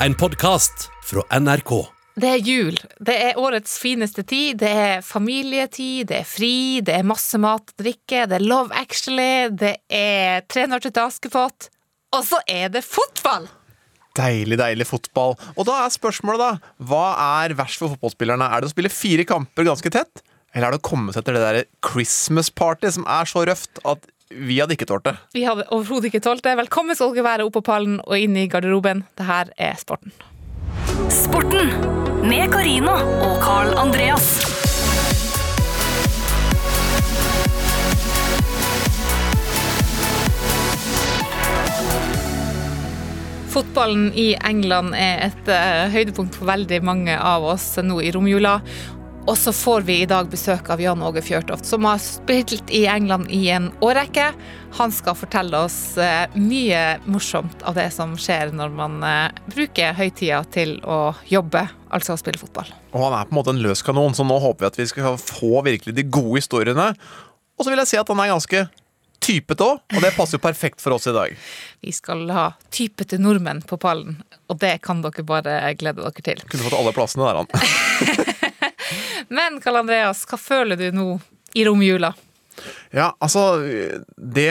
[0.00, 1.70] En podkast fra NRK.
[2.20, 2.74] Det er jul.
[3.00, 4.58] Det er årets fineste tid.
[4.60, 8.76] Det er familietid, det er fri, det er masse mat og drikke, det er Love
[8.76, 11.70] Actually, det er Tre nøtter til Askepott,
[12.12, 13.48] og så er det fotball!
[14.16, 15.32] Deilig, deilig fotball.
[15.56, 16.74] Og da er spørsmålet, da.
[16.88, 17.06] Hva
[17.40, 18.48] er verst for fotballspillerne?
[18.52, 20.22] Er det å spille fire kamper ganske tett?
[20.52, 23.80] Eller er det å komme seg til det der Christmas party som er så røft
[23.84, 25.14] at vi hadde ikke tålt det?
[25.36, 26.56] Vi hadde overhodet ikke tålt det.
[26.58, 29.04] Velkommen skal dere være opp på pallen og inn i garderoben.
[29.14, 30.10] Det her er sporten.
[31.14, 31.70] Sporten
[32.26, 34.26] med Carina og Carl Andreas.
[43.54, 48.58] Fotballen i England er et eh, høydepunkt for veldig mange av oss nå i romjula.
[49.26, 52.84] Og så får vi i dag besøk av Jan Åge Fjørtoft, som har spilt i
[52.86, 54.28] England i en årrekke.
[54.78, 59.98] Han skal fortelle oss eh, mye morsomt av det som skjer når man eh, bruker
[59.98, 62.70] høytida til å jobbe, altså å spille fotball.
[62.94, 64.88] Og han er på en måte en løs kanon, så nå håper vi at vi
[64.94, 66.92] skal få virkelig de gode historiene.
[67.58, 68.66] Og så vil jeg si at han er ganske
[69.26, 71.34] typete òg, og det passer jo perfekt for oss i dag.
[71.82, 76.46] Vi skal ha typete nordmenn på pallen, og det kan dere bare glede dere til.
[76.46, 78.44] Kunne fått alle plassene der, han.
[79.32, 81.10] Men Karl Andreas, hva føler du nå
[81.56, 82.12] i romjula?
[82.94, 83.60] Ja, altså
[84.16, 84.50] Det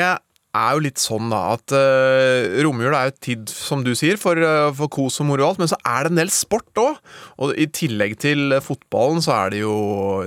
[0.56, 4.40] er jo litt sånn da at uh, romjula er jo tid, som du sier, for,
[4.40, 7.02] uh, for kos og moro og alt, men så er det en del sport òg.
[7.44, 9.76] Og i tillegg til fotballen så er det jo,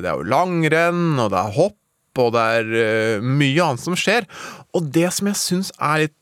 [0.03, 1.79] det er jo langrenn, og det er hopp,
[2.19, 4.29] og det er uh, mye annet som skjer.
[4.77, 6.15] Og det som jeg syns er litt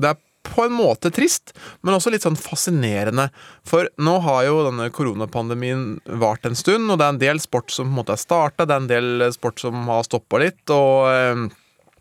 [0.00, 0.16] Det er
[0.46, 1.52] på en måte trist,
[1.84, 3.28] men også litt sånn fascinerende.
[3.66, 7.72] For nå har jo denne koronapandemien vart en stund, og det er en del sport
[7.74, 10.62] som på en måte er starta, det er en del sport som har stoppa litt.
[10.68, 11.10] og...
[11.12, 11.48] Eh,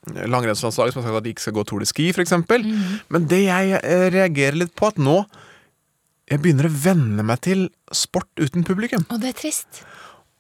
[0.10, 2.32] Langrennslandslaget som har sagt at de ikke skal gå Tour de Ski, f.eks.
[2.32, 2.70] Mm.
[3.14, 5.20] Men det jeg eh, reagerer litt på, at nå
[6.30, 9.06] jeg begynner å venne meg til sport uten publikum.
[9.10, 9.82] Og det er trist.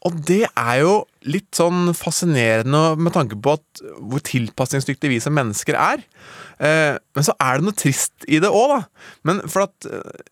[0.07, 0.93] Og det er jo
[1.27, 6.05] litt sånn fascinerende med tanke på at hvor tilpasningsdyktige vi som mennesker er.
[6.59, 9.09] Eh, men så er det noe trist i det òg, da.
[9.27, 10.23] Men for at eh,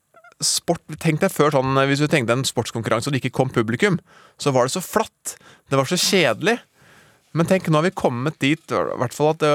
[0.43, 3.97] sport Tenk deg før sånn Hvis du tenkte en sportskonkurranse og det ikke kom publikum,
[4.37, 5.37] så var det så flatt.
[5.71, 6.59] Det var så kjedelig.
[7.37, 9.51] Men tenk, nå har vi kommet dit, i hvert fall at det,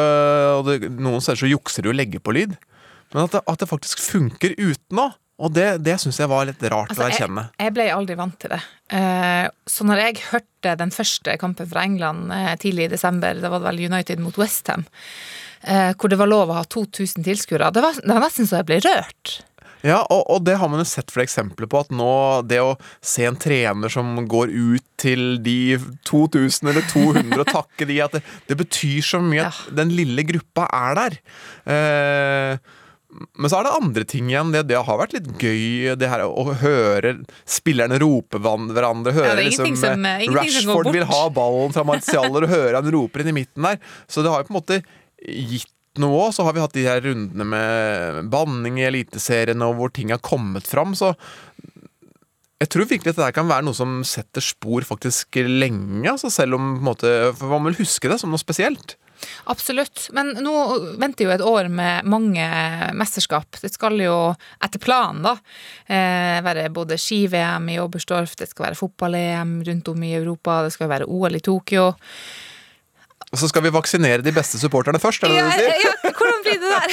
[0.58, 2.54] og det, noen steder så jukser de og legger på lyd.
[3.12, 5.18] Men at det, at det faktisk funker uten òg.
[5.42, 7.46] Og det, det syns jeg var litt rart Altså, å erkjenne.
[7.56, 8.60] Jeg, jeg ble aldri vant til det.
[8.94, 13.50] Eh, så når jeg hørte den første kampen fra England eh, tidlig i desember, det
[13.50, 17.82] var vel United mot Westham, eh, hvor det var lov å ha 2000 tilskuere, det,
[17.84, 19.38] var- det var nesten så jeg ble rørt.
[19.82, 21.80] Ja, og, og det har man jo sett flere eksempler på.
[21.82, 22.10] At nå
[22.46, 25.74] det å se en trener som går ut til de
[26.06, 30.22] 2000 eller 200 og takke de, at det, det betyr så mye at den lille
[30.28, 31.18] gruppa er der.
[31.66, 32.78] Eh,
[33.36, 34.54] men så er det andre ting igjen.
[34.54, 39.12] Det, det har vært litt gøy, det her å høre spillerne rope hverandre.
[39.18, 43.20] Høre Ja, liksom, som- eh, Rashford vil ha ballen fra Martialer, og høre han roper
[43.26, 43.82] inn i midten der.
[44.08, 44.80] Så det har jo på en måte
[45.28, 46.34] gitt noe òg.
[46.36, 50.22] Så har vi hatt de her rundene med banning i eliteseriene, og hvor ting har
[50.24, 50.96] kommet fram.
[50.98, 51.14] Så
[52.62, 56.06] jeg tror virkelig at det kan være noe som setter spor faktisk lenge.
[56.10, 58.96] Altså selv om på en måte, For man vil huske det som noe spesielt.
[59.50, 60.08] Absolutt.
[60.14, 60.52] Men nå
[60.98, 62.46] venter jo et år med mange
[62.98, 63.58] mesterskap.
[63.62, 64.16] Det skal jo,
[64.62, 65.36] etter planen, da,
[65.86, 70.72] eh, være både ski-VM i Oberstdorf, det skal være fotball-EM rundt om i Europa, det
[70.74, 71.92] skal være OL i Tokyo.
[73.32, 75.86] Og så skal vi vaksinere de beste supporterne først, er det Ja, det du sier?
[75.86, 76.90] ja, hvordan blir det der?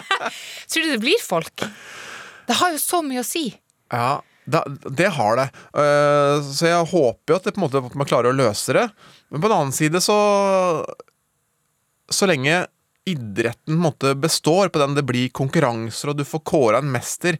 [0.70, 1.64] Tror du det blir folk?
[2.46, 3.48] Det har jo så mye å si.
[3.90, 4.60] Ja, det,
[5.00, 5.48] det har det.
[5.80, 8.76] Eh, så jeg håper jo at, det på en måte, at man klarer å løse
[8.76, 8.86] det.
[9.32, 10.16] Men på den annen side så
[12.12, 12.66] Så lenge
[13.08, 17.36] idretten måte består på den det blir konkurranser, og du får kåra en mester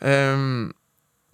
[0.00, 0.46] eh,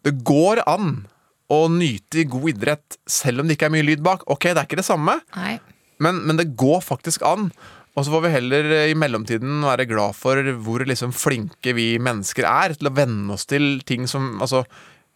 [0.02, 1.04] Det går an
[1.50, 4.22] å nyte god idrett selv om det ikke er mye lyd bak.
[4.30, 5.56] Ok, det er ikke det samme, Nei.
[6.02, 7.50] Men, men det går faktisk an.
[7.98, 11.92] Og så får vi heller eh, i mellomtiden være glad for hvor liksom flinke vi
[12.02, 14.62] mennesker er til å venne oss til ting som Altså,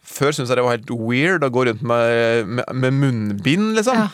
[0.05, 4.05] før syntes jeg det var helt weird å gå rundt med, med, med munnbind, liksom.
[4.05, 4.11] Ja.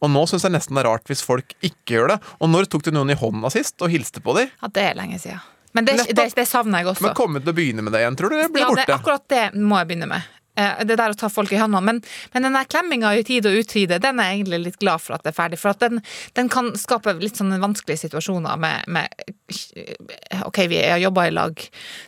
[0.00, 2.18] Og nå syns jeg nesten det er rart hvis folk ikke gjør det.
[2.40, 4.48] Og når tok du noen i hånda sist og hilste på dem?
[4.62, 5.42] Ja, det er lenge siden.
[5.76, 7.04] Men det, det, det savner jeg også.
[7.06, 8.40] Men kommer du til å begynne med det igjen, tror du?
[8.40, 8.96] Det blir ja, det, borte.
[8.96, 10.32] akkurat det må jeg begynne med.
[10.60, 11.80] Eh, Det der å ta folk i hånda.
[11.84, 12.02] Men,
[12.34, 15.16] men den der klemminga i tid og utide, den er jeg egentlig litt glad for
[15.16, 15.60] at det er ferdig.
[15.62, 16.02] For at den,
[16.38, 21.64] den kan skape litt sånne vanskelige situasjoner med, med OK, vi har jobba i lag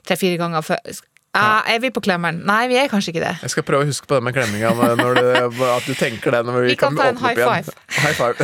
[0.07, 1.01] tre-fire ganger før.
[1.33, 2.43] Ja, er vi på klemmeren?
[2.45, 3.31] Nei, vi er kanskje ikke det.
[3.41, 4.69] Jeg skal prøve å huske på det med klemminga,
[5.79, 6.43] at du tenker det.
[6.45, 7.73] Når vi, Vi kan ta en high five.
[7.97, 8.37] High five.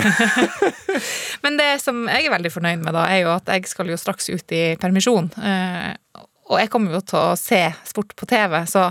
[1.45, 4.01] Men det som jeg er veldig fornøyd med, da, er jo at jeg skal jo
[4.01, 5.29] straks ut i permisjon.
[6.49, 8.89] Og jeg kommer jo til å se sport på TV, så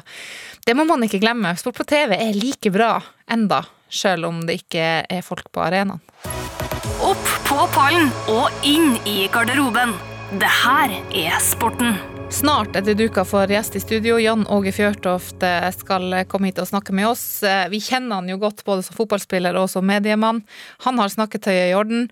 [0.68, 1.56] det må man ikke glemme.
[1.58, 2.98] Sport på TV er like bra
[3.34, 6.04] enda, selv om det ikke er folk på arenaen.
[7.06, 9.96] Opp på pallen og inn i garderoben.
[10.38, 11.96] Det her er sporten.
[12.34, 14.18] Snart er det duka for gjest i studio.
[14.20, 17.24] Jan Åge Fjørtoft eh, skal komme hit og snakke med oss.
[17.48, 20.42] Eh, Vi kjenner han jo godt både som fotballspiller og som mediemann.
[20.84, 22.10] Han har snakketøyet i orden.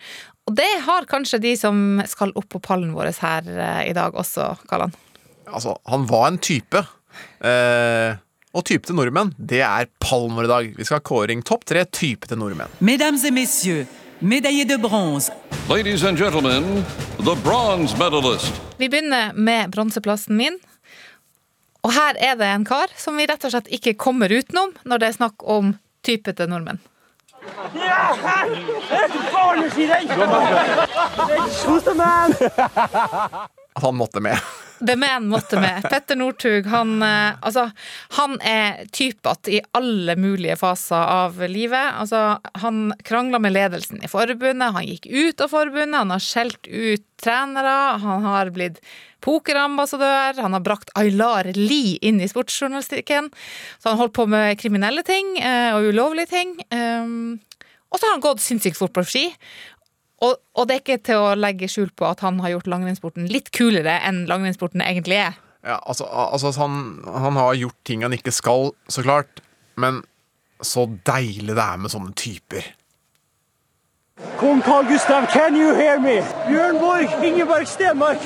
[0.48, 4.16] Og det har kanskje de som skal opp på pallen vår her eh, i dag
[4.16, 4.96] også, Kallan.
[5.48, 6.82] Altså, han var en type.
[7.46, 8.16] Eh,
[8.56, 10.72] og type til nordmenn, det er Palmer i dag.
[10.78, 12.72] Vi skal ha kåring topp tre type til nordmenn.
[12.80, 13.88] Mesdames et messieurs,
[14.22, 15.32] médaillés de bronze,
[15.68, 16.86] Ladies and gentlemen,
[17.18, 18.54] the bronze medalist.
[18.78, 20.60] Vi begynner med bronseplassen min.
[21.82, 25.02] Og her er det en kar som vi rett og slett ikke kommer utenom når
[25.02, 25.74] det er snakk om
[26.06, 26.80] type til nordmenn.
[33.76, 34.38] At han måtte med.
[34.80, 35.84] The Man måtte med.
[35.90, 37.70] Petter Northug, han, eh, altså,
[38.18, 41.94] han er typete i alle mulige faser av livet.
[42.02, 46.68] Altså, han krangla med ledelsen i forbundet, han gikk ut av forbundet, han har skjelt
[46.68, 48.82] ut trenere, han har blitt
[49.26, 53.32] pokerambassadør, han har brakt Aylar Lie inn i sportsjournalistikken.
[53.80, 56.58] Så han holdt på med kriminelle ting eh, og ulovlige ting.
[56.70, 57.40] Um,
[57.90, 59.30] og så har han gått sinnssykt fort på ski.
[60.24, 63.28] Og, og det er ikke til å legge skjul på at han har gjort langrennssporten
[63.32, 65.36] litt kulere enn langrennssporten egentlig er.
[65.66, 69.42] Ja, altså, altså han, han har gjort ting han ikke skal, så klart.
[69.76, 70.04] Men
[70.64, 72.68] så deilig det er med sånne typer.
[74.40, 76.22] Kong Carl Gustav, can you hear me?
[76.48, 78.22] Bjørn Borg, Ingeborg Stenmark.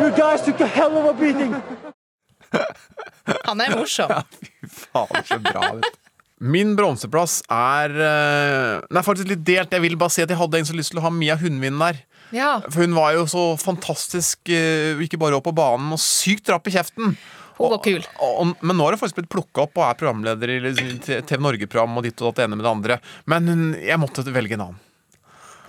[0.00, 1.54] You guys took a hell of a beating.
[3.46, 4.10] Han er morsom.
[4.18, 5.86] Ja, fy Faen, så bra ut.
[6.40, 9.74] Min bronseplass er Nei, Den er faktisk litt delt.
[9.76, 11.80] Jeg vil bare si at jeg hadde en så lyst til å ha Mia Hundvin
[11.82, 12.00] der.
[12.34, 12.60] Ja.
[12.70, 16.68] For hun var jo så fantastisk, eh, ikke bare opp på banen, og sykt rapp
[16.70, 17.16] i kjeften.
[17.60, 18.00] Hun var kul.
[18.22, 20.60] Og, og, men nå har hun faktisk blitt plukka opp og er programleder i
[21.04, 22.98] TV Norge-program og ditt og datt ene med det andre.
[23.28, 24.86] Men hun, jeg måtte velge en annen.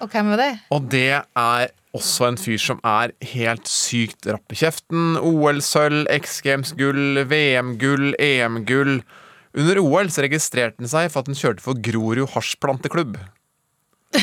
[0.01, 0.51] Og hvem er det?
[0.74, 5.17] Og det er også en fyr som er helt sykt rapp i kjeften.
[5.19, 9.01] OL-sølv, X Games-gull, VM-gull, EM-gull.
[9.57, 13.18] Under OL så registrerte han seg for at han kjørte for Grorud hasjplanteklubb.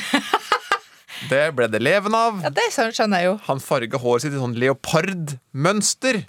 [1.29, 2.39] Det ble det leven av.
[2.45, 3.37] Ja, Det skjønner jeg jo.
[3.49, 6.21] Han farga håret sitt i sånn leopardmønster.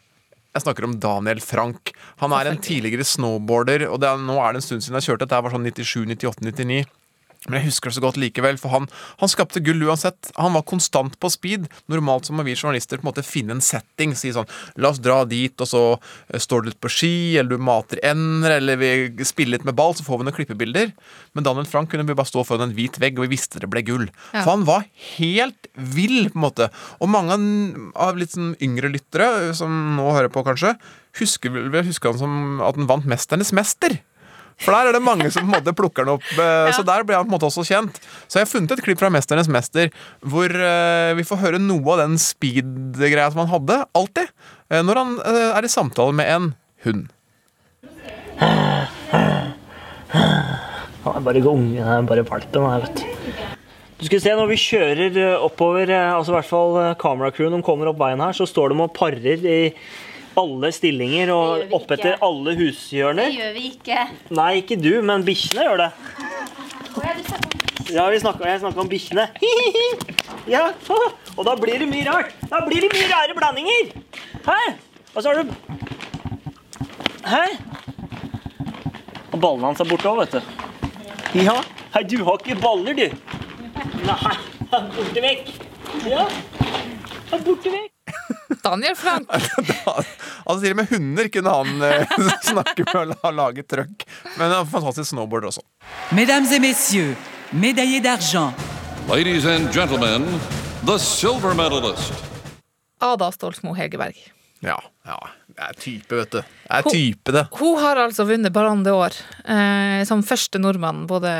[0.50, 1.92] Jeg snakker om Daniel Frank.
[2.24, 5.12] Han er en tidligere snowboarder, og det er, nå er det en stund siden jeg
[5.12, 5.28] kjørte.
[5.28, 6.80] Dette var sånn 97, 98, 99.
[7.48, 8.88] Men jeg husker det så godt likevel, for han,
[9.22, 10.32] han skapte gull uansett.
[10.36, 11.70] Han var konstant på speed.
[11.88, 14.12] Normalt så må vi journalister på en måte finne en setting.
[14.18, 14.50] Si sånn
[14.80, 18.02] La oss dra dit, og så eh, står du litt på ski, eller du mater
[18.04, 18.92] ender, eller vi
[19.28, 20.92] spiller litt med ball, så får vi noen klippebilder.
[21.38, 23.72] Men Daniel Frank kunne vi bare stå foran en hvit vegg, og vi visste det
[23.72, 24.10] ble gull.
[24.34, 24.44] Ja.
[24.44, 24.84] For han var
[25.16, 26.70] helt vill, på en måte.
[27.00, 27.40] Og mange
[27.96, 30.76] av litt sånn yngre lyttere, som nå hører på, kanskje,
[31.22, 31.56] husker,
[31.88, 34.02] husker han som at han vant Mesternes mester.
[34.60, 36.26] For der er det mange som på en måte plukker den opp.
[36.36, 38.00] eh, Så der ble han på en måte også kjent.
[38.28, 41.94] Så jeg har funnet et klipp fra 'Mesternes mester' hvor eh, vi får høre noe
[41.96, 43.80] av den speed-greia som han hadde.
[43.96, 44.28] Alltid.
[44.70, 46.52] eh, når han er i samtale med en
[46.86, 47.08] hund.
[51.00, 53.06] Han er bare unge, han er bare valpen her, vet du.
[54.00, 58.00] Du skal se, Når vi kjører oppover, altså i hvert fall kameracrewen de kommer opp
[58.00, 59.58] veien her, så står de og parer i
[60.38, 63.32] alle stillinger og oppetter alle hushjørner.
[63.32, 64.04] Det gjør vi ikke.
[64.38, 65.90] Nei, ikke du, men bikkjene gjør det.
[67.90, 69.26] Ja, vi snakker, jeg snakker om bikkjene.
[70.56, 70.68] ja,
[71.38, 72.36] og da blir det mye rart.
[72.52, 73.92] Da blir det mye rare blandinger.
[74.46, 74.60] Hæ?
[75.16, 75.54] Og så har du
[77.30, 77.44] Hæ?
[79.32, 81.44] Og ballene hans er borte òg, vet du.
[81.46, 81.60] Ja.
[81.94, 83.08] Hei, du har ikke baller, du.
[84.06, 84.18] Nei,
[84.72, 85.54] han er borte vekk.
[86.10, 86.26] Ja,
[87.30, 87.94] han er borte vekk.
[88.64, 89.30] Daniel Frank.
[90.50, 92.16] Altså Til og med hunder kunne han eh,
[92.52, 94.06] snakke med og la- lage trøkk.
[94.38, 95.62] Men han en fantastisk snowboarder også.
[96.12, 97.16] mesdames et messieurs,
[97.54, 98.54] médaillés d'argent,
[99.10, 100.26] Ladies and gentlemen,
[100.86, 102.14] the silver medalist.
[103.02, 104.18] Ada Stolsmo Hegerberg.
[104.62, 104.76] Ja,
[105.08, 105.16] ja.
[105.48, 106.38] Det er type, vet du.
[106.42, 107.46] Det er type, det.
[107.58, 109.16] Hun har altså vunnet Ballon År
[109.48, 111.32] eh, som første nordmann, både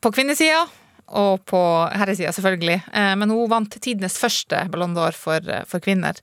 [0.00, 0.64] på kvinnesida
[1.12, 1.60] og på
[1.92, 2.78] herresida, selvfølgelig.
[2.94, 6.16] Eh, men hun vant tidenes første Ballon d'Or for, eh, for kvinner.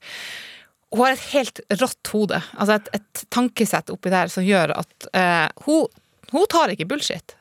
[0.89, 5.09] Hun har et helt rått hode, altså et, et tankesett oppi der som gjør at
[5.13, 5.85] uh, hun,
[6.31, 7.35] hun tar ikke bullshit.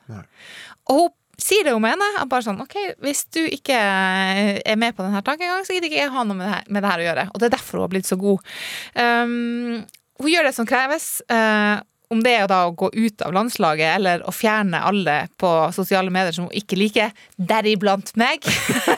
[0.89, 2.19] Og hun sier det hun mener.
[2.29, 6.13] Bare sånn, ok, Hvis du ikke er med på denne tankegangen, så gidder ikke jeg
[6.13, 7.25] ha noe med det, her, med det her å gjøre.
[7.31, 8.51] Og det er derfor hun har blitt så god.
[8.99, 9.85] Um,
[10.19, 11.07] hun gjør det som kreves.
[11.31, 11.79] eh,
[12.09, 16.09] om det er da å gå ut av landslaget eller å fjerne alle på sosiale
[16.13, 18.47] medier som hun ikke liker, deriblant meg.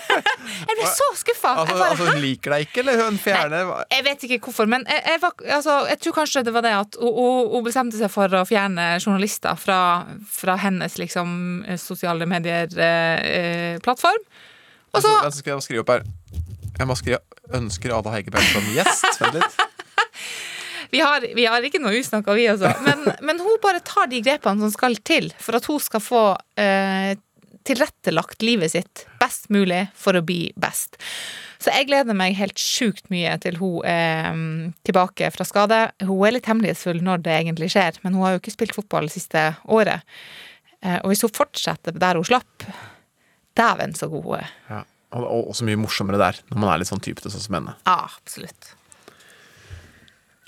[0.67, 1.51] jeg ble så skuffa!
[1.65, 4.85] Altså, altså Hun liker deg ikke, eller hun fjerner Nei, Jeg vet ikke hvorfor, men
[4.87, 7.11] jeg, jeg, var, altså, jeg tror kanskje det var det at hun,
[7.51, 9.79] hun- bestemte seg for å fjerne journalister fra,
[10.31, 11.35] fra hennes liksom,
[11.79, 14.23] sosiale medier-plattform.
[14.91, 16.07] Og så Vent, så skal jeg skrive opp her.
[16.79, 17.19] Jeg må skrive
[17.51, 19.19] 'ønsker Ada Hegerberg som gjest'.
[19.21, 19.70] Vent litt.
[20.91, 22.71] Vi har, vi har ikke noe usnakka, vi også.
[22.85, 26.23] Men, men hun bare tar de grepene som skal til for at hun skal få
[26.59, 27.13] eh,
[27.67, 30.97] tilrettelagt livet sitt best mulig for å bli best.
[31.61, 35.81] Så jeg gleder meg helt sjukt mye til hun er mm, tilbake fra skade.
[36.01, 39.07] Hun er litt hemmelighetsfull når det egentlig skjer, men hun har jo ikke spilt fotball
[39.09, 40.07] det siste året.
[40.81, 42.65] Eh, og hvis hun fortsetter der hun slapp,
[43.57, 44.55] dæven så god hun er.
[44.71, 44.81] Ja.
[45.11, 47.73] Og så mye morsommere der, når man er litt sånn typete sånn som henne.
[47.83, 48.69] Ja, absolutt.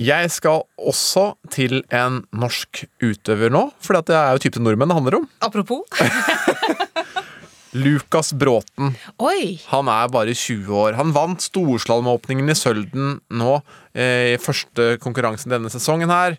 [0.04, 4.98] Jeg skal også til en norsk utøver nå, for det er jo typen nordmenn det
[4.98, 5.28] handler om.
[5.46, 5.86] Apropos.
[7.86, 8.92] Lukas Bråten.
[9.24, 9.62] Oi!
[9.72, 10.98] Han er bare 20 år.
[11.00, 13.56] Han vant storslalåmåpningen i Sølden nå
[13.96, 16.38] eh, i første konkurransen denne sesongen her.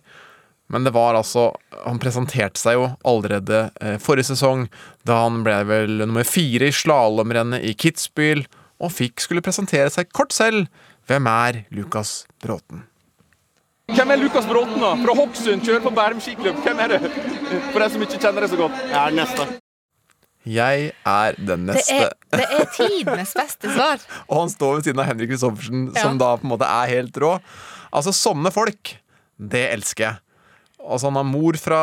[0.73, 1.51] Men det var altså
[1.85, 4.69] Han presenterte seg jo allerede eh, forrige sesong,
[5.09, 8.45] da han ble vel nummer fire i slalåmrennet i Kitzbühel,
[8.83, 10.69] og fikk skulle presentere seg kort selv.
[11.09, 12.87] Hvem er Lukas Bråten?
[13.93, 14.95] Hvem er Lukas Bråten, da?
[15.03, 16.57] Fra Hokksund, kjører på Bærum skiklubb.
[16.65, 17.07] Hvem er du?
[17.75, 18.79] For de som ikke kjenner det så godt.
[18.89, 19.47] Jeg er den neste.
[20.45, 21.99] Jeg er den Det neste.
[22.07, 24.03] er, det er tidenes beste svar.
[24.31, 27.21] Og han står ved siden av Henrik Kristoffersen, som da på en måte er helt
[27.23, 27.35] rå.
[27.95, 28.95] Altså, sånne folk,
[29.39, 30.21] det elsker jeg.
[30.85, 31.79] Altså, han har mor fra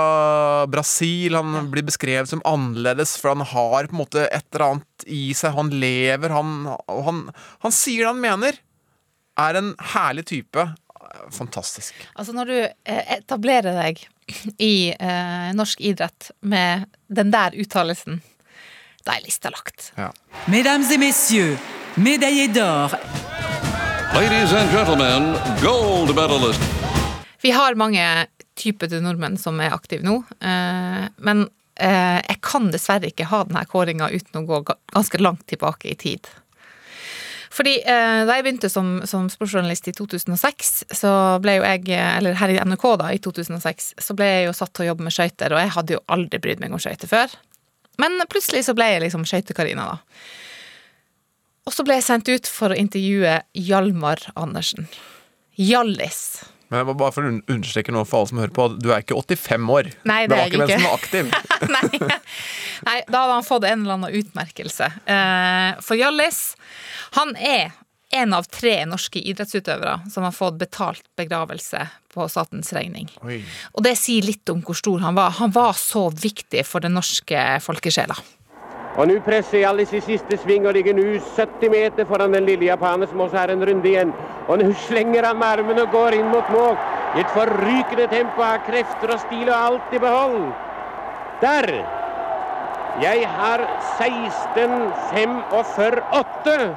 [0.69, 5.07] Brasil, han blir beskrevet som annerledes, for han har på en måte et eller annet
[5.09, 5.53] i seg.
[5.57, 6.51] Han lever, han,
[6.89, 7.23] han,
[7.65, 8.59] han sier det han mener.
[9.41, 10.67] Er en herlig type.
[11.31, 11.95] Fantastisk.
[12.15, 14.03] Altså når du eh, etablerer deg
[14.61, 18.21] i eh, norsk idrett med den der uttalelsen,
[19.05, 19.91] da er lista lagt.
[20.47, 21.57] Mesdames et messieurs,
[21.97, 22.93] médaillé d'or,
[24.13, 26.61] Ladies and gentlemen, gold medalist.
[27.41, 28.03] Vi har mange
[28.59, 31.45] typer til nordmenn som er aktive nå, eh, men
[31.79, 35.95] eh, jeg kan dessverre ikke ha denne kåringa uten å gå ganske langt tilbake i
[35.95, 36.27] tid.
[37.51, 41.11] Fordi eh, da jeg begynte som, som sportsjournalist i 2006, så
[41.43, 44.53] ble jo jeg, eh, eller her i NRK da, i 2006, så ble jeg jo
[44.55, 47.11] satt til å jobbe med skøyter, og jeg hadde jo aldri brydd meg om skøyter
[47.11, 47.35] før.
[47.99, 50.23] Men plutselig så ble jeg liksom skøyte-Karina, da.
[51.67, 53.35] Og så ble jeg sendt ut for å intervjue
[53.67, 54.87] Hjalmar Andersen.
[55.59, 56.23] Hjallis.
[56.71, 58.89] Men jeg må bare for å understreke noe for alle som hører på, at du
[58.95, 59.91] er ikke 85 år.
[60.07, 60.79] Nei, det det er var jeg ikke hvem ikke.
[60.79, 61.25] som var aktiv.
[61.75, 62.17] Nei.
[62.87, 64.87] Nei, da hadde han fått en eller annen utmerkelse.
[65.05, 66.41] Eh, For Hjallis,
[67.19, 67.73] han er
[68.11, 73.07] en av tre norske idrettsutøvere som har fått betalt begravelse på statens regning.
[73.23, 73.37] Oi.
[73.75, 75.37] Og det sier litt om hvor stor han var.
[75.37, 78.17] Han var så viktig for den norske folkesjela.
[78.99, 81.03] Og nå presser Hjallis i siste sving og ligger nå
[81.37, 84.11] 70 meter foran den lille japaner som også har en runde igjen.
[84.51, 86.75] Og nå slenger han med armene og går inn mot mål.
[87.15, 90.41] I et forrykende tempo har krefter og stil og alt i behold.
[91.41, 91.65] Der!
[93.01, 93.59] Jeg har
[93.97, 96.75] 16.45,8.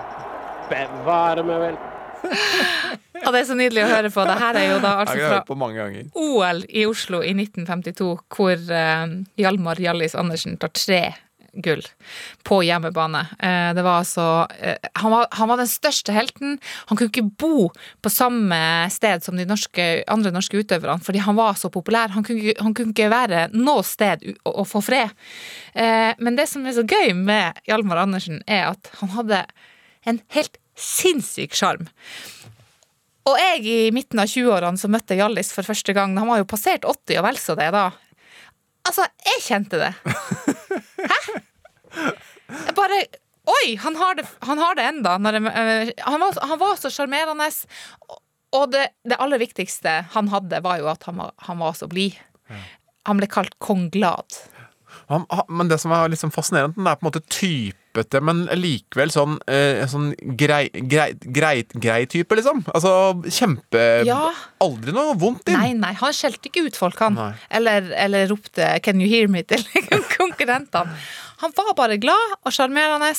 [0.71, 1.77] Bevare meg vel.
[3.25, 4.21] Og det er så nydelig å høre på.
[4.29, 5.39] Det her er jo da altså fra.
[6.15, 9.07] OL i Oslo i 1952, hvor uh,
[9.41, 11.03] Hjalmar Hjallis Andersen tar tre
[11.63, 11.83] gull
[12.47, 13.23] på hjemmebane.
[13.39, 14.27] Eh, det var altså
[14.59, 16.59] eh, han, var, han var den største helten.
[16.91, 17.69] Han kunne ikke bo
[18.03, 18.59] på samme
[18.95, 22.15] sted som de norske, andre norske utøverne, fordi han var så populær.
[22.17, 25.15] Han kunne, han kunne ikke være noe sted å, å få fred.
[25.75, 29.45] Eh, men det som er så gøy med Hjalmar Andersen, er at han hadde
[30.09, 31.89] en helt sinnssyk sjarm.
[33.25, 36.49] Og jeg i midten av 20-årene som møtte Hjallis for første gang, han var jo
[36.49, 37.87] passert 80 og vel så det da.
[38.85, 39.93] Altså, jeg kjente det.
[41.13, 41.44] Hæ?
[42.77, 43.05] Bare
[43.45, 45.15] Oi, han har det, han har det enda.
[45.21, 47.51] Øh, han, var, han var så sjarmerende.
[48.09, 51.89] og- det, det aller viktigste han hadde, var jo at han var, han var så
[51.91, 52.15] blid.
[53.05, 54.39] Han ble kalt kong Glad.
[55.49, 57.25] Men det som er sånn fascinerende, den er på en måte
[57.95, 62.65] typete, men likevel sånn, eh, sånn grei, grei, grei, grei type, liksom.
[62.75, 64.33] Altså kjempe Ja.
[64.61, 65.59] Aldri noe vondt inn.
[65.59, 67.15] Nei, nei, han skjelte ikke ut folk, han.
[67.15, 67.35] Nei.
[67.51, 69.63] Eller, eller ropte 'Can you hear me?' til
[70.19, 70.97] konkurrentene.
[71.39, 73.13] Han var bare glad og sjarmerende,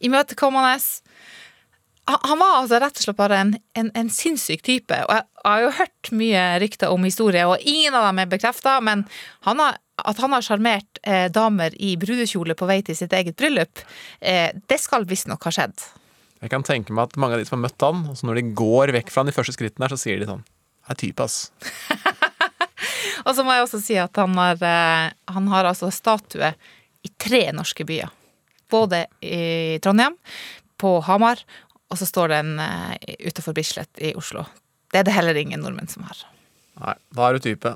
[0.00, 0.80] imøtekommende.
[2.06, 4.96] Han var altså rett og slett bare en, en, en sinnssyk type.
[5.06, 8.26] Og jeg, jeg har jo hørt mye rykter om historier, og ingen av dem er
[8.26, 9.06] bekrefta, men
[9.46, 9.78] han har,
[10.08, 13.82] at han har sjarmert eh, damer i brudekjole på vei til sitt eget bryllup,
[14.20, 15.84] eh, det skal visstnok ha skjedd.
[16.42, 18.48] Jeg kan tenke meg at mange av de som har møtt han, også når de
[18.58, 21.22] går vekk fra han de første skrittene her, så sier de sånn Det er type,
[21.22, 21.52] ass.
[23.26, 26.50] Og så må jeg også si at han har, eh, han har altså statue
[27.02, 28.10] i tre norske byer.
[28.72, 30.16] Både i Trondheim,
[30.80, 31.42] på Hamar,
[31.92, 34.46] og så står den uh, utenfor Bislett i Oslo.
[34.90, 36.22] Det er det heller ingen nordmenn som har.
[36.80, 37.74] Nei, da er du type.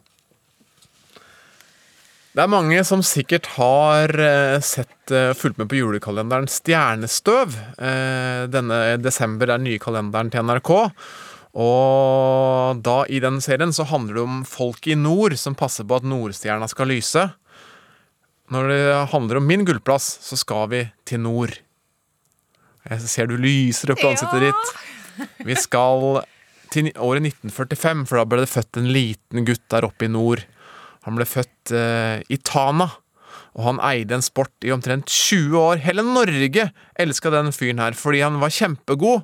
[2.37, 7.55] Det er mange som sikkert har eh, sett eh, fulgt med på julekalenderen Stjernestøv.
[7.81, 10.71] Eh, denne desember er den nye kalenderen til NRK.
[11.64, 15.97] Og da i den serien så handler det om folk i nord som passer på
[15.97, 17.23] at Nordstjerna skal lyse.
[18.52, 18.83] Når det
[19.14, 21.55] handler om min gullplass, så skal vi til nord.
[22.85, 24.75] Jeg ser du lyser opp i ansiktet ditt.
[25.49, 26.21] Vi skal
[26.69, 30.45] til året 1945, for da ble det født en liten gutt der oppe i nord.
[31.07, 32.89] Han ble født eh, i Tana,
[33.57, 35.81] og han eide en sport i omtrent 20 år.
[35.87, 39.23] Hele Norge elska den fyren her fordi han var kjempegod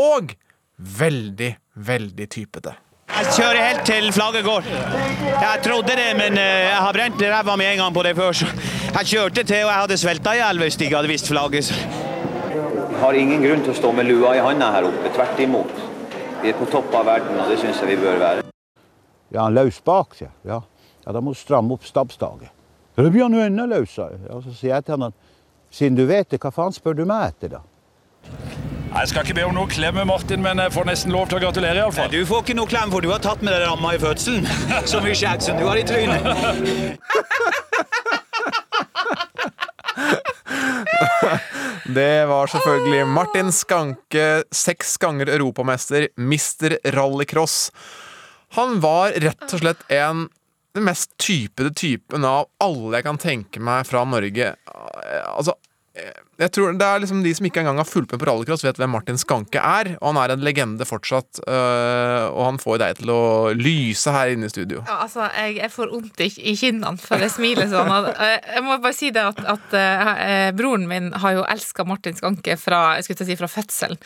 [0.00, 0.34] og
[0.76, 2.76] veldig, veldig typete.
[3.16, 4.66] Jeg kjører helt til flagget går.
[4.66, 8.32] Jeg trodde det, men eh, jeg har brent ræva mi en gang på det før.
[8.36, 8.48] Så
[8.96, 11.72] jeg kjørte til, og jeg hadde svelta i hjel hvis de ikke hadde visst flagget.
[13.02, 15.10] Har ingen grunn til å stå med lua i handa her oppe.
[15.16, 15.74] Tvert imot.
[16.42, 18.46] Vi er på topp av verden, og det syns jeg vi bør være.
[19.34, 20.36] Ja, løs bak, sier jeg.
[20.52, 20.60] Ja.
[21.06, 22.50] Ja, da må du stramme opp stabsdagen.
[22.96, 24.18] Ja, det blir han jo enda løsere.
[24.26, 25.14] Ja, så sier jeg til han at
[25.70, 27.62] siden du vet det, hva faen spør du meg etter, da?
[28.96, 31.42] Jeg skal ikke be om noe klem, Martin, men jeg får nesten lov til å
[31.44, 31.76] gratulere.
[31.76, 32.10] i alle fall.
[32.10, 34.48] Du får ikke noe klem, for du har tatt med deg ramma i fødselen.
[34.90, 36.22] Så mye skjegg som du har i trynet.
[41.96, 47.70] Det var selvfølgelig Martin Skanke, seks ganger europamester, mister rallycross.
[48.56, 50.26] Han var rett og slett en
[50.76, 54.52] den mest typede typen av alle jeg kan tenke meg fra Norge.
[55.32, 55.56] Altså,
[56.36, 58.78] jeg tror det er liksom De som ikke engang har fulgt med på rallycross, vet
[58.80, 59.94] hvem Martin Skanke er.
[60.00, 61.40] Og han er en legende fortsatt.
[61.46, 63.22] øh, og han får deg til å
[63.56, 64.82] lyse her inne i studio.
[64.86, 67.92] Ja, altså, jeg, jeg får vondt i, i kinnene for jeg smiler sånn.
[67.92, 71.86] Og, øh, jeg må bare si det at, at øh, broren min har jo elska
[71.88, 74.00] Martin Skanke fra, jeg skulle si, fra fødselen.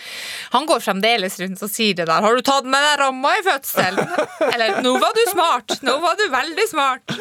[0.54, 3.44] Han går fremdeles rundt og sier det der 'Har du tatt med deg ramma i
[3.46, 4.14] fødselen?'
[4.52, 5.78] Eller 'Nå var du smart'.
[5.82, 7.18] Nå var du veldig smart.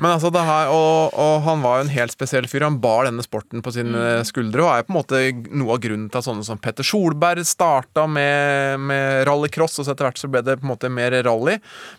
[0.00, 2.64] Men altså det her, og, og han var jo en helt spesiell fyr.
[2.64, 6.08] Han bar denne sporten på sine skuldre og er på en måte noe av grunnen
[6.10, 10.30] til at sånne som Petter Solberg starta med, med rallycross, og så etter hvert så
[10.30, 11.58] ble det på en måte mer rally.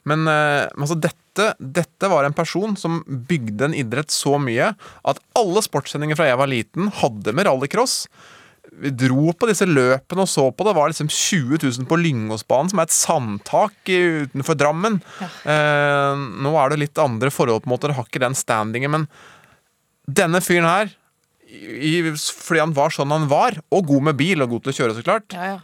[0.10, 4.74] Men eh, altså dette, dette var en person som bygde en idrett så mye
[5.08, 8.06] at alle sportssendinger fra jeg var liten, hadde med rallycross.
[8.82, 10.72] Vi dro på disse løpene og så på det.
[10.72, 15.02] Det var liksom 20 000 på Lyngåsbanen, som er et sandtak utenfor Drammen.
[15.20, 17.92] Eh, nå er det litt andre forhold, på en måte.
[17.92, 18.94] Det har ikke den standingen.
[18.96, 19.08] Men
[20.08, 20.94] denne fyren her,
[21.52, 24.78] i, fordi han var sånn han var, og god med bil og god til å
[24.80, 25.58] kjøre, så klart, Ja, ja.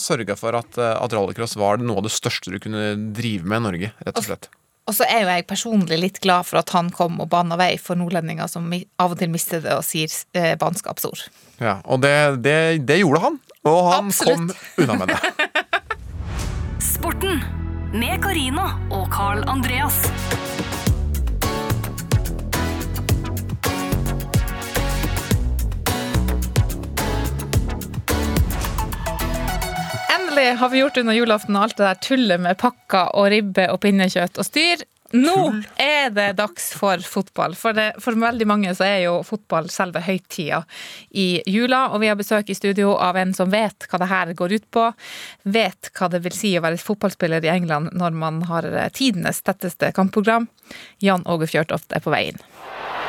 [0.00, 3.60] sørga for at, eh, at rallycross var noe av det største du kunne drive med
[3.60, 4.48] i Norge, rett og slett.
[4.86, 7.72] Og så er jo jeg personlig litt glad for at han kom og bana vei
[7.82, 11.24] for nordlendinger som av og til mister det og sier eh, bannskapsord.
[11.58, 14.54] Ja, og det, det, det gjorde han, og han Absolutt.
[14.54, 14.54] kom
[14.86, 15.66] unna med det.
[16.86, 17.42] Sporten
[17.96, 20.04] med Karina og Carl Andreas.
[30.36, 33.70] Endelig har vi gjort under julaften og alt det der tullet med pakker og ribbe
[33.72, 34.82] og pinnekjøtt og styr.
[35.16, 35.36] Nå
[35.80, 37.54] er det dags for fotball.
[37.56, 40.58] For, det, for veldig mange så er jo fotball selve høytida
[41.16, 41.86] i jula.
[41.88, 44.68] Og vi har besøk i studio av en som vet hva det her går ut
[44.76, 44.84] på.
[45.56, 49.94] Vet hva det vil si å være fotballspiller i England når man har tidenes tetteste
[49.96, 50.50] kampprogram.
[51.00, 52.44] Jan Åge Fjørtoft er på vei inn.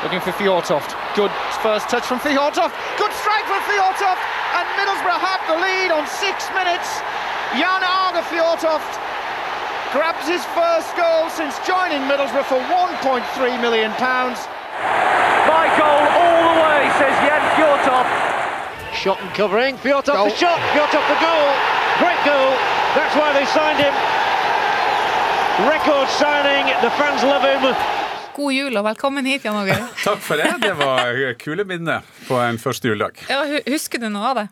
[0.00, 0.96] Looking for Fjortoft.
[1.12, 2.72] Good first touch from Fjortoft.
[2.96, 4.37] Good strike from Fjortoft.
[4.56, 6.88] And Middlesbrough have the lead on six minutes.
[7.56, 8.24] Jan Arge
[9.92, 13.24] grabs his first goal since joining Middlesbrough for 1.3
[13.60, 14.38] million pounds.
[15.48, 18.12] My goal all the way, says Jan Fjortoft.
[18.92, 19.76] Shot and covering.
[19.78, 20.28] Fjortoft Goal.
[20.28, 20.60] the shot.
[20.76, 21.48] Fjortoft the goal.
[22.04, 22.52] Great goal.
[22.96, 23.94] That's why they signed him.
[25.66, 26.66] Record signing.
[26.84, 28.07] The fans love him.
[28.38, 29.74] God jul og velkommen hit, Jan Åge.
[30.04, 30.52] Takk for det.
[30.62, 33.18] Det var kule minner på en første juledag.
[33.26, 34.44] Ja, husker du noe av det?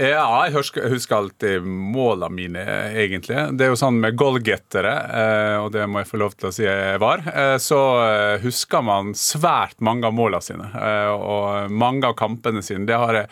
[0.00, 2.64] Ja, jeg husker, alltid målene mine,
[2.96, 3.36] egentlig.
[3.58, 6.54] Det er jo sånn med goalgettere, eh, og det må jeg få lov til å
[6.56, 10.72] si jeg var, eh, så eh, husker man svært mange av målene sine.
[11.18, 12.88] Og mange av kampene sine.
[12.88, 13.28] Det har jeg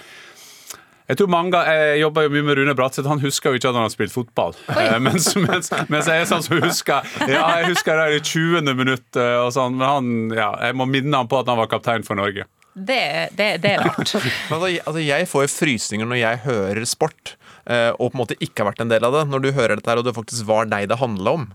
[1.08, 3.06] jeg tror mange, jeg jobber jo mye med Rune Bratseth.
[3.08, 4.56] Han husker jo ikke at han har spilt fotball.
[4.74, 8.72] Eh, Mens, mens, mens jeg er sånn som husker Ja, jeg husker det i 20.
[8.74, 11.70] minutt eh, og sånn, men han, ja, jeg må minne han på at han var
[11.70, 12.46] kaptein for Norge.
[12.76, 12.98] Det,
[13.38, 14.10] det, det er rart.
[14.50, 18.18] Men altså, jeg- altså, jeg får jo frysninger når jeg hører sport, eh, og på
[18.18, 19.22] en måte ikke har vært en del av det.
[19.32, 21.46] Når du hører dette her, og det faktisk var deg det handla om.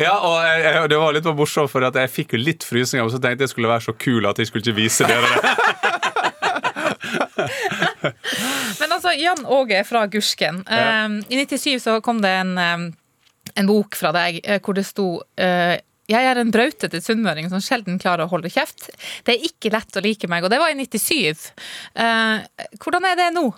[0.00, 3.06] Ja, og jeg, jeg, det var litt morsomt, for at jeg fikk jo litt frysninger,
[3.06, 5.42] og så tenkte jeg skulle være så kul at jeg skulle ikke vise dere det.
[9.20, 10.62] Jan Åge fra Gursken.
[10.68, 11.06] Ja.
[11.06, 12.86] Eh, I 97 så kom det en, eh,
[13.54, 15.76] en bok fra deg eh, hvor det sto eh,
[16.06, 18.92] jeg er en brautete sunnmøring som sjelden klarer å holde kjeft.
[19.26, 21.50] Det er ikke lett å like meg, og det var i 97.
[21.98, 23.48] Eh, hvordan er det nå?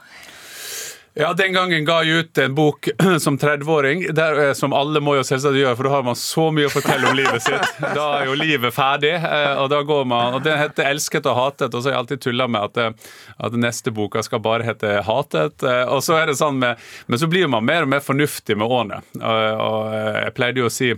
[1.21, 5.25] Ja, Den gangen ga jeg ut en bok som 30-åring, eh, som alle må jo
[5.27, 7.73] selvsagt gjøre, for da har man så mye å fortelle om livet sitt.
[7.99, 11.35] Da er jo livet ferdig, eh, og da går man og Den heter 'Elsket og
[11.35, 13.11] hatet', og så har jeg alltid tulla med at, eh,
[13.49, 15.67] at neste boka skal bare hete 'Hatet'.
[15.91, 16.79] Og så er det sånn med,
[17.09, 19.03] Men så blir man mer og mer fornuftig med årene.
[19.19, 20.95] Og, og jeg pleide jo å si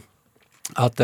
[0.77, 1.01] at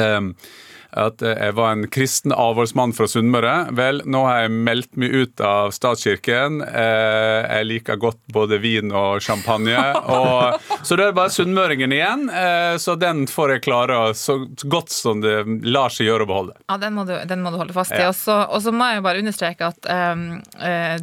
[0.92, 3.54] at jeg var en kristen avholdsmann fra Sunnmøre.
[3.76, 6.60] Vel, nå har jeg meldt meg ut av statskirken.
[6.66, 9.76] Eh, Jeg liker godt både vin og champagne.
[10.16, 12.28] Og, så det er bare sunnmøringen igjen.
[12.30, 16.56] eh, Så den får jeg klare så godt som det lar seg gjøre å beholde.
[16.68, 18.00] Ja, den må du, den må du holde fast i.
[18.02, 18.12] Ja.
[18.12, 20.42] Og så- må jeg bare understreke at um,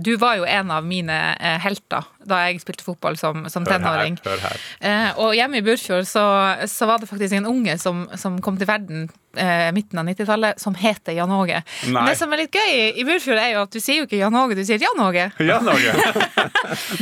[0.04, 1.16] du var jo en av mine
[1.64, 4.20] helter da jeg spilte fotball som, som Hør her, tenåring.
[4.26, 4.64] hør her.
[4.80, 6.24] Eh, og hjemme i Burfjord så,
[6.70, 9.08] så var det faktisk en unge som, som kom til verden
[9.38, 11.62] eh, midten av 90-tallet, som heter Jan Åge.
[11.88, 14.20] Men det som er litt gøy i, Burfjord, er jo at du sier jo ikke
[14.22, 15.30] Jan Åge, du sier Jan Åge.
[15.50, 15.94] Jan Åge.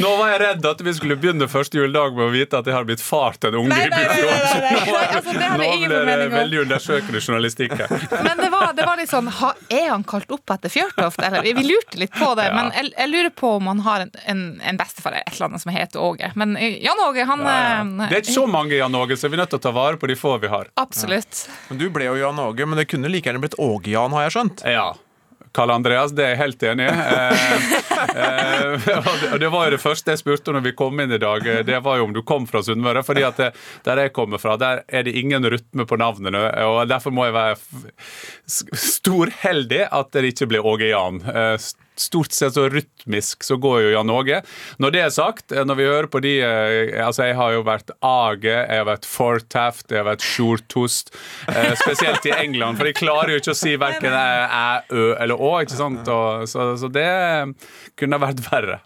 [0.01, 2.75] Nå var jeg redd at vi skulle begynne første juledag med å vite at jeg
[2.75, 4.07] har blitt far til en unge Nei, i nei, nei.
[4.07, 5.15] Burfjord.
[5.21, 7.91] Altså, Nå ble det veldig undersøkende journalistikk her.
[8.25, 11.21] Men det var, det var litt sånn ha, Er han kalt opp etter Fjørtoft?
[11.23, 12.47] Eller, vi, vi lurte litt på det.
[12.49, 12.55] Ja.
[12.57, 15.49] Men jeg, jeg lurer på om han har en, en, en bestefar eller et eller
[15.51, 16.31] annet som heter Åge.
[16.39, 17.83] Men eh, Jan Åge, han Ja, ja.
[17.83, 19.75] eh, Det er ikke så mange Jan Åge, så vi er nødt til å ta
[19.75, 20.71] vare på de få vi har.
[20.79, 21.45] Absolutt.
[21.69, 24.37] Men Du ble jo Jan Åge, men det kunne like gjerne blitt Åge-Jan, har jeg
[24.39, 24.65] skjønt.
[24.65, 24.93] Ja.
[25.51, 26.93] Karl Andreas, det er jeg helt enig i.
[26.95, 31.17] Eh, eh, og det- var jo det første jeg spurte når vi kom inn i
[31.19, 31.43] dag.
[31.45, 33.03] eh, Det var jo om du kom fra Sunnmøre.
[33.03, 33.49] fordi at det,
[33.83, 36.39] der jeg kommer fra, der er det ingen rytme på navnene.
[36.63, 37.57] og Derfor må jeg være
[38.79, 41.21] storheldig at det ikke blir Åge Jan.
[41.27, 41.57] Eh,
[41.99, 44.39] Stort sett så rytmisk så går jo Jan Åge.
[44.81, 47.63] Når det er sagt, eh, når vi hører på de eh, Altså, jeg har jo
[47.67, 51.11] vært Age, jeg har vært Fortaft, jeg har vært Sjortost.
[51.51, 55.35] eh, Spesielt i England, for de klarer jo ikke å si verken æ, ø eller
[55.37, 55.53] å.
[55.61, 56.07] ikke sant?
[56.07, 57.09] Og, så, så det
[57.99, 58.79] kunne vært verre.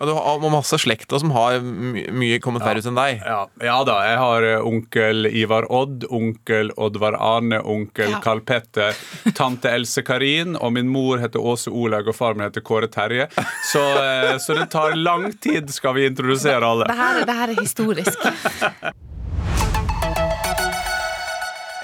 [0.00, 3.20] Og du har masse slekter som har my mye kommet verre ut enn deg.
[3.20, 8.20] Ja, ja da, jeg har eh, onkel Ivar Odd, onkel Oddvar Arne, onkel Ja.
[8.24, 8.96] Karl Petter,
[9.36, 13.28] tante Else Karin, og min mor heter Åse Olaug, og far min heter Kåre Terje.
[13.68, 16.88] Så, eh, så det tar lang tid, skal vi introdusere alle.
[16.88, 18.28] Det her, det her er historisk.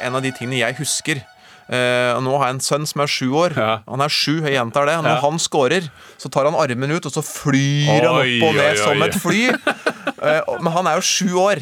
[0.01, 1.21] En av de tingene jeg husker
[1.69, 3.55] eh, og Nå har jeg en sønn som er sju år.
[3.89, 4.97] Han er sju, jeg gjentar det.
[5.03, 5.21] Når Ja.
[5.21, 8.65] han scorer, så tar han armen ut, og så flyr han Oi, opp og ned
[8.65, 8.85] oi, oi.
[8.85, 9.43] som et fly.
[10.17, 11.59] Eh, Men han er jo sju år.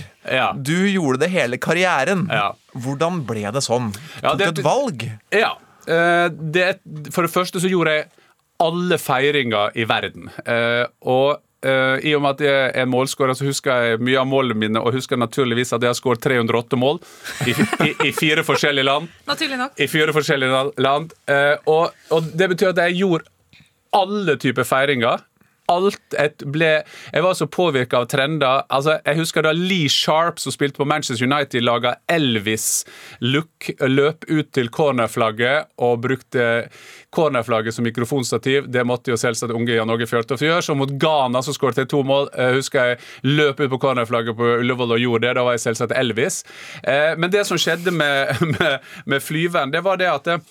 [0.63, 2.29] Du gjorde det hele karrieren.
[2.77, 3.89] Hvordan ble det sånn?
[4.23, 5.03] Ja, Tok det- du et valg?
[5.33, 5.57] Ja.
[5.89, 6.79] eh, Det,
[7.11, 8.07] for det første så gjorde jeg
[8.61, 10.31] alle feiringer i verden.
[10.47, 14.29] Eh, og eh, i og med at jeg er målskårer, så husker jeg mye av
[14.31, 17.01] målene mine, og husker naturligvis at jeg har skåret 308 mål
[17.49, 17.55] i,
[17.89, 19.13] i, i fire forskjellige land.
[19.31, 19.77] Naturlig nok.
[19.79, 21.15] I fire forskjellige land.
[21.31, 23.31] Uh, og, og det betyr at jeg gjorde
[23.95, 25.23] alle typer feiringer.
[25.73, 28.65] Alt et ble Jeg var så påvirka av trender.
[28.69, 33.71] Altså, jeg husker da Lee Sharp, som spilte på Manchester United, laga Elvis-look.
[33.89, 36.49] Løp ut til cornerflagget og brukte
[37.15, 38.69] cornerflagget som mikrofonstativ.
[38.69, 40.65] Det måtte jo selvsagt unge Jan Åge Fjørtoft gjøre.
[40.67, 42.29] Så mot Ghana som skåret to mål.
[42.37, 45.39] Jeg husker jeg løp ut på cornerflagget på Ullevål og gjorde det.
[45.39, 46.43] Da var jeg selvsagt Elvis.
[46.83, 50.43] Eh, Men det som skjedde med, med, med flyveren, det var det at det,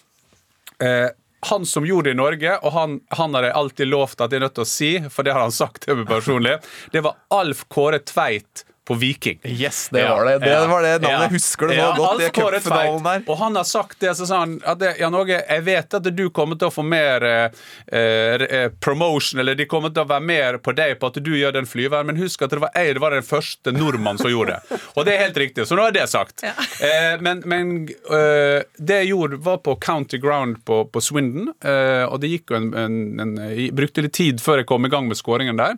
[0.82, 1.10] Eh,
[1.49, 4.41] han som gjorde det i Norge, og han, han har jeg alltid lovt at jeg
[4.41, 6.58] er nødt til å si, for det har han sagt til meg personlig,
[6.93, 9.39] det var Alf Kåre Tveit på Viking.
[9.43, 10.39] Yes, det var det.
[10.39, 11.22] Det var det navnet.
[11.22, 13.22] Jeg husker det så godt, det cupfinalen der.
[13.32, 16.10] Og han har sagt det, så sa han at det, Jan Åge, jeg vet at
[16.12, 17.63] du kommer til å få mer eh,
[17.96, 21.56] eh, promotion, eller de kommer til å være mer på deg på at du gjør
[21.56, 24.58] den flyveren, men husk at det var jeg det var den første nordmann som gjorde
[24.58, 24.80] det.
[24.98, 26.43] Og det er helt riktig, så nå er det sagt.
[26.84, 27.69] Eh, men men
[28.12, 32.52] eh, det jeg gjorde, var på County Ground på, på Swindon, eh, og det gikk
[32.52, 35.60] jo en, en, en Jeg brukte litt tid før jeg kom i gang med skåringen
[35.60, 35.78] der.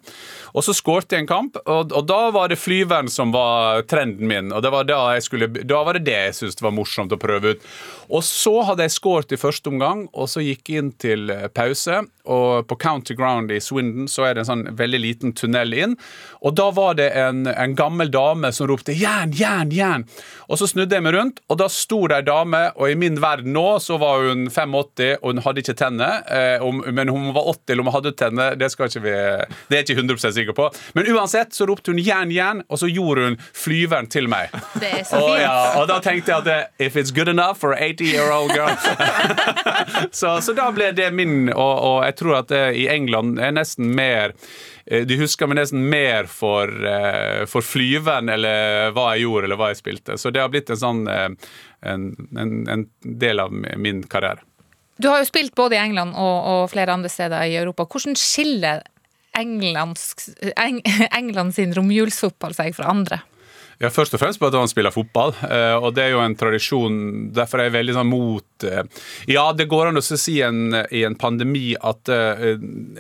[0.56, 2.58] Og så skårte jeg en kamp, og, og da var det
[2.96, 4.52] flyveren som var trenden min.
[4.52, 7.66] Og var da, skulle, da var det det jeg syntes var morsomt å prøve ut.
[8.10, 11.48] Og så hadde jeg skåret i første omgang, og så gikk jeg inn til eh,
[11.54, 12.04] pause.
[12.26, 15.96] Og på County Ground i Swindon så er det en sånn veldig liten tunnel inn.
[16.46, 20.08] Og da var det en, en gammel dame som ropte 'jern, jern, jern'.
[20.50, 23.20] Og så snudde jeg meg rundt, og da sto det ei dame, og i min
[23.22, 26.22] verden nå så var hun 85, og hun hadde ikke tenner.
[26.30, 29.06] Eh, om, men om hun var 80 eller om hun hadde tenner, det, skal ikke
[29.06, 29.16] vi,
[29.70, 30.70] det er jeg ikke 100 sikker på.
[30.98, 34.54] Men uansett så ropte hun 'jern, jern', og så gjorde hun flyveren til meg.
[34.82, 35.30] Det er så fint.
[35.30, 38.54] Og, ja, og da tenkte jeg at eh, if it's good enough for 8 80-year-old
[38.54, 38.76] girl.
[40.12, 43.56] så, så, da ble det min, og, og jeg tror at det, i England er
[43.56, 44.36] nesten mer
[44.86, 49.62] eh, du husker meg nesten mer for, eh, for flyven eller hva jeg gjorde eller
[49.62, 50.20] hva jeg spilte.
[50.22, 51.30] Så det har blitt en, sånn, eh,
[51.86, 52.90] en, en, en
[53.26, 54.46] del av min karriere.
[54.98, 57.84] Du har jo spilt både i England og, og flere andre steder i Europa.
[57.92, 58.86] Hvordan skiller
[59.36, 60.14] Englands,
[60.56, 60.82] Eng,
[61.20, 63.20] England sin romjulsfotball seg fra andre?
[63.82, 66.36] Ja, Først og fremst på at han spiller fotball, eh, og det er jo en
[66.40, 67.00] tradisjon.
[67.36, 68.55] Derfor er jeg veldig sånn mot
[69.28, 72.56] Ja, det går an å si en, i en pandemi at eh,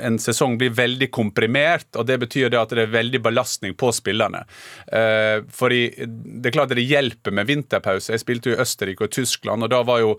[0.06, 3.92] en sesong blir veldig komprimert, og det betyr det at det er veldig belastning på
[3.96, 4.46] spillerne.
[4.86, 8.14] for Fordi det er klart det hjelper med vinterpause.
[8.14, 10.12] Jeg spilte jo i Østerrike og Tyskland, og da var jo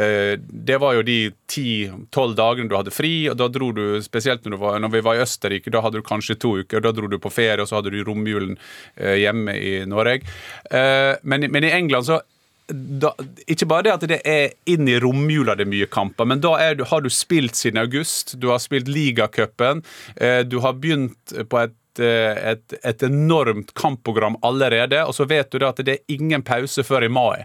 [0.00, 1.18] eh, Det var jo de
[1.50, 5.18] ti-tolv dagene du hadde fri, og da dro du, spesielt når, var, når vi var
[5.18, 7.70] i Østerrike, da hadde du kanskje to uker, og da dro du på ferie, og
[7.70, 8.56] så hadde du romjulen
[8.96, 10.22] eh, hjemme i Norge.
[10.70, 12.22] Eh, men, men i England så
[12.68, 13.10] da,
[13.46, 16.54] ikke bare det at det er inn i romjula det er mye kamper, men da
[16.74, 18.38] du- har du spilt siden august.
[18.40, 19.82] Du har spilt ligacupen.
[20.16, 25.50] Eh, du har begynt på et eh, et, et enormt kampprogram allerede, og så vet
[25.52, 27.44] du da at det er ingen pause før i mai.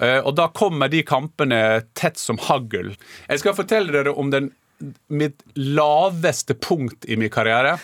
[0.00, 2.94] Eh, Og da kommer de kampene tett som hagl.
[3.28, 4.52] Jeg skal fortelle dere om den,
[5.08, 7.76] mitt laveste punkt i min karriere.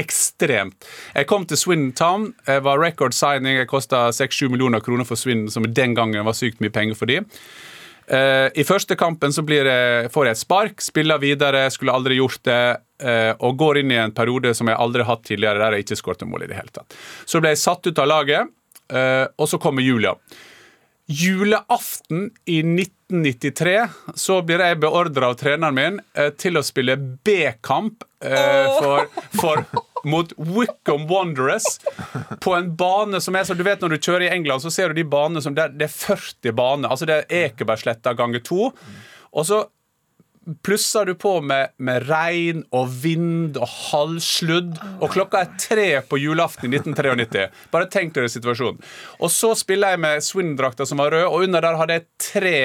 [0.00, 0.86] Ekstremt.
[1.14, 2.30] Jeg kom til Swindon Town.
[2.46, 3.58] Jeg var record signing.
[3.58, 7.10] Jeg kosta 6-7 millioner kroner for Swindon, som den gangen var sykt mye penger for
[7.10, 7.28] dem.
[8.06, 12.42] Eh, I første kampen så det, får jeg et spark, spiller videre, skulle aldri gjort
[12.44, 12.62] det,
[13.02, 15.86] eh, og går inn i en periode som jeg aldri har hatt tidligere, der jeg
[15.86, 16.96] ikke skåret mål i det hele tatt.
[17.24, 18.50] Så ble jeg satt ut av laget,
[18.92, 20.16] eh, og så kommer Julia.
[21.06, 28.06] Julaften i 1993 så blir jeg beordra av treneren min eh, til å spille B-kamp
[28.24, 29.64] eh, for, for,
[30.08, 31.66] mot Wickham Wanderers
[32.40, 34.90] på en bane som er så Du vet når du kjører i England, så ser
[34.90, 36.88] du de banene som Det, det er 40 baner.
[36.94, 38.70] Altså det er Ekebergsletta ganger to.
[39.32, 39.64] Og så
[40.62, 46.18] plusser du på med, med regn og vind og halvsludd, og klokka er tre på
[46.20, 47.46] julaften i 1993.
[47.74, 48.80] Bare tenk dere situasjonen.
[49.22, 52.56] Og så spiller jeg med Swindon-drakta som var rød, og under der hadde jeg tre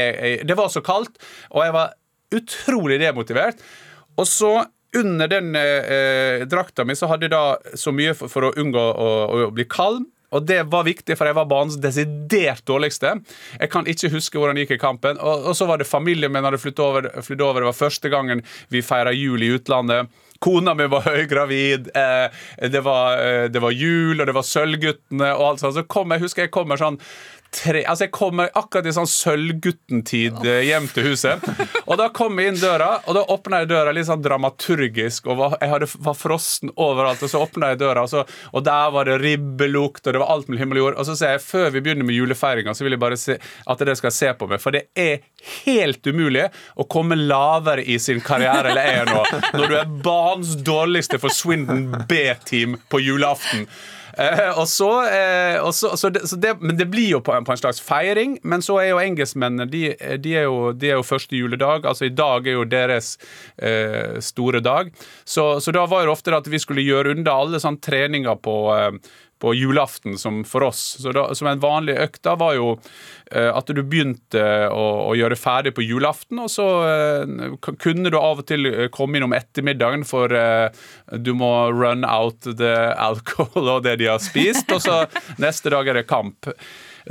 [0.48, 1.22] Det var så kaldt,
[1.54, 1.94] og jeg var
[2.38, 3.62] utrolig demotivert.
[4.18, 4.54] Og så
[4.98, 8.82] under den eh, drakta mi så hadde jeg da så mye for, for å unngå
[8.82, 9.10] å,
[9.48, 10.06] å bli kald.
[10.36, 13.14] Og det var viktig, for jeg var banens desidert dårligste.
[13.62, 15.20] Jeg kan ikke huske hvordan det gikk i kampen.
[15.24, 17.64] Og, og så var det familien min hadde flyttet over, flyttet over.
[17.64, 20.12] Det var første gangen vi feira jul i utlandet.
[20.44, 25.32] Kona mi var høygravid, eh, det, var, eh, det var jul, og det var Sølvguttene
[25.38, 25.78] og alt sånt.
[25.80, 27.00] Så kom jeg husker jeg kommer sånn
[27.54, 31.44] tre, altså Jeg kommer akkurat i sånn Sølvgutten-tid eh, hjem til huset.
[31.86, 35.30] Og da kom jeg inn døra, og da åpna jeg døra litt sånn dramaturgisk.
[35.32, 38.66] Og var, jeg hadde, var frossen overalt, og så åpna jeg døra, og, så, og
[38.68, 41.00] der var det ribbelukt, og det var alt mellom himmel og jord.
[41.02, 43.84] Og så sier jeg før vi begynner med julefeiringa, så vil jeg bare se, at
[43.84, 44.64] dere skal se på meg.
[44.64, 45.24] For det er
[45.66, 49.24] helt umulig å komme lavere i sin karriere eller er nå,
[49.58, 53.68] når du er banens dårligste for Swindon B-team på julaften.
[54.18, 57.36] Eh, og så, eh, og så, så, det, så det, Men det blir jo på
[57.36, 58.38] en, på en slags feiring.
[58.44, 59.84] Men så er jo engelskmennene de,
[60.24, 61.86] de, er jo, de er jo første juledag.
[61.86, 63.16] Altså I dag er jo deres
[63.58, 64.92] eh, store dag.
[65.26, 68.58] Så, så da var det ofte at vi skulle gjøre unna alle sånn treninger på
[68.76, 68.92] eh,
[69.40, 70.82] på julaften som for oss.
[71.02, 72.72] Så da, som en vanlig økt da var jo
[73.32, 78.20] eh, at du begynte å, å gjøre ferdig på julaften, og så eh, kunne du
[78.20, 80.68] av og til eh, komme innom ettermiddagen, for eh,
[81.14, 85.04] du må run out the alcohol og det de har spist, og så
[85.42, 86.50] neste dag er det kamp.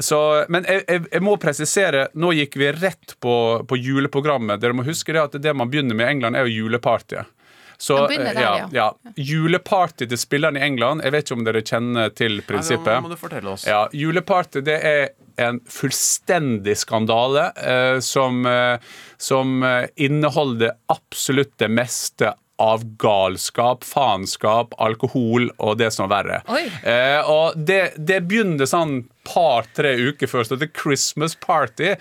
[0.01, 0.19] Så,
[0.53, 3.37] men jeg, jeg, jeg må presisere, nå gikk vi rett på,
[3.69, 4.61] på juleprogrammet.
[4.61, 7.33] Dere må huske det at det man begynner med i England, er jo julepartyet.
[7.79, 8.69] Så, der, ja, ja.
[8.73, 9.12] ja.
[9.17, 12.89] Juleparty til spillerne i England Jeg vet ikke om dere kjenner til prinsippet.
[12.89, 13.67] Nei, nå må du fortelle oss.
[13.69, 15.03] Ja, Juleparty det er
[15.37, 18.81] en fullstendig skandale eh, som, eh,
[19.21, 26.39] som eh, inneholder absolutt det meste av galskap, faenskap, alkohol og det som er verre.
[26.81, 31.95] Eh, og det, det begynner sånn par-tre uker før, så det er Christmas party.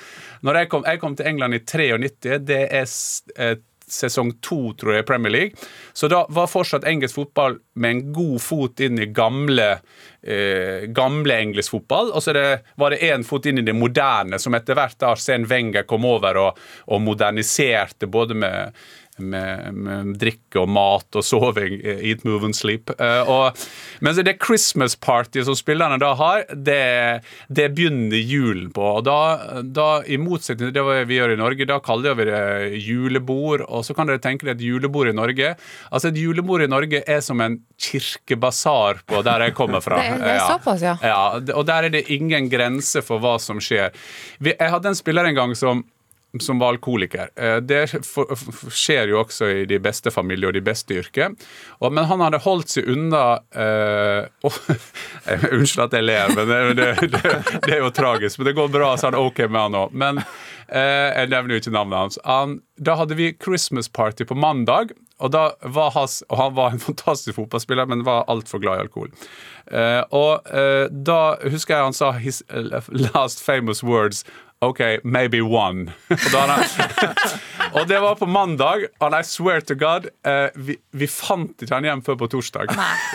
[0.46, 2.88] Når jeg kom, jeg kom til England i 93, det er
[3.36, 5.68] eh, sesong to, tror jeg, Premier League.
[5.94, 9.68] Så da var fortsatt engelsk fotball med en god fot inn i gamle,
[10.24, 12.12] eh, gamle engelsk fotball.
[12.14, 12.46] Og så det,
[12.76, 16.42] var det én fot inn i det moderne, som etter hvert Arsen Wenger kom over
[16.42, 18.86] og, og moderniserte både med
[19.18, 21.78] med, med drikke og mat og soving.
[21.84, 22.90] eh, Eat, move and sleep.
[23.00, 23.62] Uh, og,
[24.04, 28.84] mens det Christmas party som spillerne da har, det, det begynner julen på.
[29.00, 32.42] Og da, da, i motsetning til det vi gjør i Norge, da kaller vi det
[32.86, 33.64] julebord.
[33.70, 35.56] Og så kan dere tenke dere et julebord i Norge.
[35.92, 40.00] Altså Et julebord i Norge er som en kirkebasar på der jeg kommer fra.
[40.02, 40.96] Det det er såpass, ja.
[41.04, 43.92] Ja, og der er det ingen grense for hva som skjer.
[44.40, 45.84] Vi- Jeg hadde en spiller en gang som
[46.44, 47.30] som var alkoholiker.
[47.36, 51.36] Eh, Det skjer jo også i de beste familier og de beste yrker.
[51.82, 53.24] Men han hadde holdt seg unna
[54.46, 54.60] åh,
[55.56, 57.14] Unnskyld at jeg ler, men det, det,
[57.66, 58.40] det, er jo tragisk.
[58.40, 59.96] Men det går bra, så han er OK med han òg.
[59.96, 62.20] Men eh, jeg nevner jo ikke navnet hans.
[62.26, 64.96] Han, da hadde vi Christmas party på mandag.
[65.24, 69.14] Og, var hans, og han var en fantastisk fotballspiller, men var altfor glad i alkohol.
[69.72, 72.44] Eh, og eh, da husker jeg han sa his
[73.16, 74.26] last famous words
[74.60, 75.92] OK, maybe one.
[76.10, 76.56] og, da
[77.82, 81.76] og det var på mandag, and I swear to God, eh, vi, vi fant ikke
[81.76, 82.72] han hjem før på torsdag.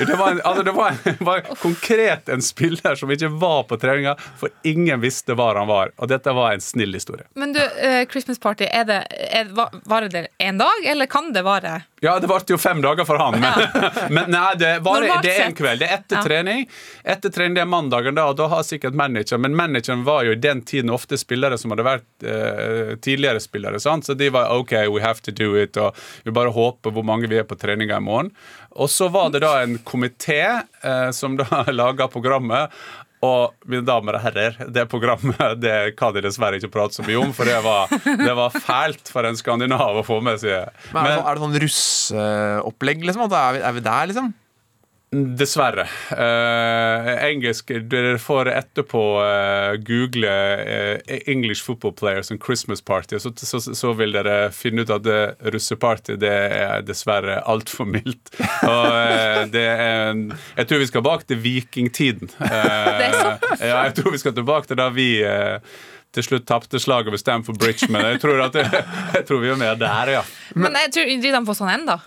[0.06, 3.78] Det var, en, altså det var, en, var konkret en spiller som ikke var på
[3.80, 5.94] treninga, for ingen visste hvor han var.
[5.96, 7.24] Og dette var en snill historie.
[7.40, 9.00] Men du, uh, Christmas party, er det,
[9.32, 11.80] er, va- varer det en dag, eller kan det vare?
[12.04, 13.64] Ja, det varte jo fem dager for han, men,
[14.16, 15.80] men nei, det, var, det er en kveld.
[15.82, 16.22] Det er etter Ja.
[16.26, 16.66] trening.
[17.04, 20.32] Etter trening det er mandagen, da, og da har sikkert manageren Men manageren var jo
[20.34, 24.04] i den tiden ofte spillere som hadde vært eh, tidligere spillere, sant?
[24.06, 27.30] så de var OK, we have to do it, og vi bare håper hvor mange
[27.30, 28.32] vi er på treninga i morgen.
[28.76, 32.70] Og så var det da en komité eh, som da laga programmet.
[33.20, 37.20] Og mine damer og herrer, det programmet det kan jeg dessverre ikke prate så mye
[37.20, 40.70] om, for det var, det var fælt for en skandinav å få med seg.
[40.94, 43.26] Men er, det sånn, er det sånn russeopplegg, liksom?
[43.28, 44.32] Er, vi, er vi der, liksom?
[45.10, 45.88] Dessverre.
[46.14, 53.32] Eh, engelsk Dere får etterpå eh, google eh, English football players and Christmas party, så,
[53.34, 58.30] så, så vil dere finne ut at det russeparty det er dessverre altfor mildt.
[58.62, 60.22] Og eh, det er en,
[60.60, 62.30] Jeg tror vi skal bak til vikingtiden.
[62.46, 63.02] Eh,
[63.66, 65.58] ja, jeg tror vi skal tilbake til da vi eh,
[66.14, 68.62] til slutt tapte slaget ved Stamford Bridge, men jeg tror, at
[69.18, 70.24] jeg tror vi er mer der, ja.
[70.54, 71.98] Men jeg tror de på sånn ennå.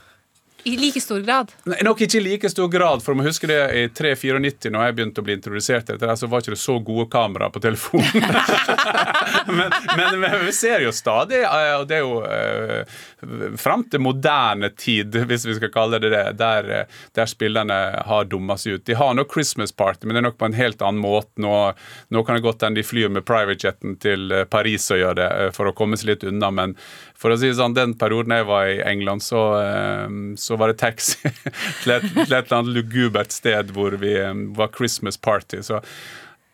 [0.63, 1.52] I like stor grad.
[1.67, 4.86] Nei, Nok ikke i like stor grad, for om jeg husker det i 3-94, når
[4.88, 7.62] jeg begynte å bli introdusert etter det, så var ikke det så gode kamera på
[7.63, 8.28] telefonen.
[9.58, 12.95] men, men, men vi ser jo stadig, eh, og det er jo eh,
[13.60, 18.32] fram til moderne tid, hvis vi skal kalle det det, der, eh, der spillerne har
[18.32, 18.86] dumma seg ut.
[18.88, 21.43] De har nok Christmas party, men det er nok på en helt annen måte.
[21.43, 21.58] Nå,
[22.08, 25.30] nå kan det godt hende de flyr med privatjeten til eh, Paris og gjør det,
[25.58, 26.78] for å komme seg litt unna, men
[27.23, 30.73] for å si det sånn, den perioden jeg var i England, så, eh, så var
[30.73, 31.31] det taxi
[31.83, 35.62] til et, til et eller annet lugubert sted hvor vi eh, var Christmas party.
[35.63, 35.79] Så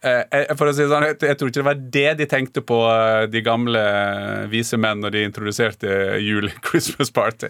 [0.05, 2.83] eh, for å si det sånn, jeg, tror ikke det var det de tenkte på,
[2.93, 7.49] eh, de gamle eh, vise menn, når de introduserte jul Christmas party.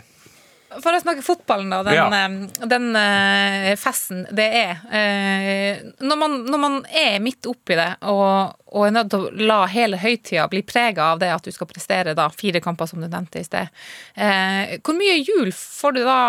[0.69, 1.79] For å snakke fotballen, da.
[1.83, 2.05] Den, Ja.
[2.13, 4.83] eh, den uh, festen det er.
[4.85, 9.47] Uh, når, man, når man er midt oppi det og, og er nødt til å
[9.49, 13.01] la hele høytida bli prega av det at du skal prestere da, fire kamper, som
[13.01, 13.73] du nevnte i sted,
[14.19, 16.21] uh, hvor mye jul får du da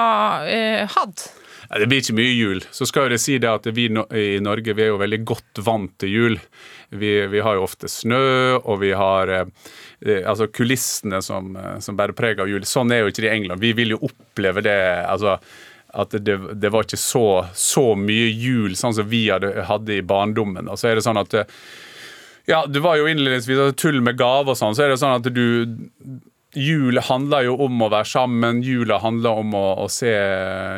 [0.97, 1.29] hatt?
[1.79, 2.65] Det blir ikke mye jul.
[2.75, 5.93] Så skal jeg si det at vi i Norge vi er jo veldig godt vant
[6.03, 6.39] til jul.
[6.91, 9.53] Vi, vi har jo ofte snø, og vi har eh,
[10.03, 12.67] eh, altså kulissene som, eh, som bærer preg av jul.
[12.67, 13.63] Sånn er jo ikke det i England.
[13.63, 15.37] Vi vil jo oppleve det altså
[15.91, 20.03] at det, det var ikke så, så mye jul sånn som vi hadde, hadde i
[20.07, 20.67] barndommen.
[20.71, 21.39] Og så er det sånn at
[22.51, 25.31] ja, det var jo innledningsvis tull med gaver og sånn, så er det sånn at
[25.31, 25.71] du
[26.59, 28.59] Jul handler jo om å være sammen.
[28.67, 30.11] Jula handler om å, å se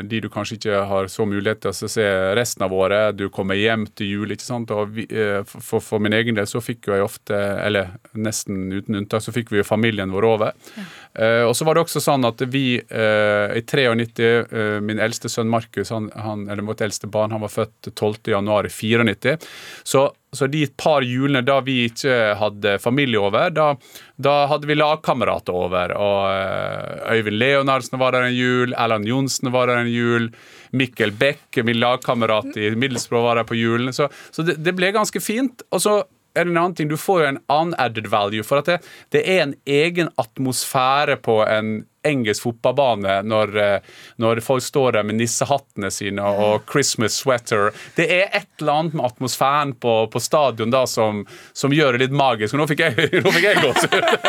[0.05, 3.17] de du kanskje ikke har så mulighet til å se resten av året.
[3.17, 4.73] Du kommer hjem til jul, ikke sant.
[4.77, 8.67] Og vi, eh, for, for min egen del så fikk jo jeg ofte, eller nesten
[8.75, 10.69] uten unntak, så fikk vi jo familien vår over.
[11.18, 15.29] Eh, og så var det også sånn at vi uh, i 93, uh, min eldste
[15.33, 18.33] sønn Markus, han, han, eller vårt eldste barn, han var født 12.
[18.33, 19.37] januar i 94.
[19.85, 23.75] Så så de par julene da vi ikke hadde familie over, da,
[24.16, 25.92] da hadde vi lagkamerater over.
[25.92, 30.31] Og eh, Øyvind Leonardsen var der en jul, Erland Johnsen var der en jul.
[30.72, 33.92] Mikkel Beck, min lagkamerat i Middelsbrå, var der på julen.
[33.92, 35.66] Så, så det, det ble ganske fint.
[35.68, 35.98] Og så
[36.35, 38.79] en annen ting, du får jo en annen added value, for at det,
[39.14, 45.07] det er en egen atmosfære på en engelsk fotballbane når, eh, når folk står der
[45.07, 47.71] med nissehattene sine og Christmas sweater.
[47.97, 52.07] Det er et eller annet med atmosfæren på, på stadion da som, som gjør det
[52.07, 52.57] litt magisk.
[52.57, 54.29] Og nå fikk jeg, nå fikk jeg gåsehud.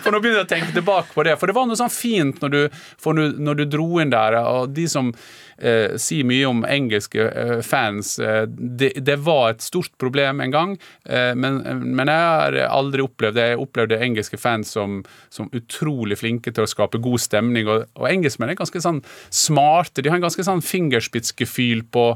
[0.00, 1.36] For nå begynner jeg å tenke tilbake på det.
[1.40, 2.60] For det var noe sånn fint når du,
[3.04, 5.12] når, når du dro inn der, og de som
[5.58, 10.54] eh, sier mye om engelske eh, fans eh, det, det var et stort problem en
[10.54, 10.76] gang,
[11.08, 13.48] eh, men, men jeg har aldri opplevd det.
[13.52, 15.00] Jeg opplevde engelske fans som,
[15.32, 17.68] som utrolig flinke til å skape god stemning.
[17.68, 20.02] Og, og engelskmenn er ganske sånn smarte.
[20.02, 22.12] De har en ganske sånn fingerspitzgefühl på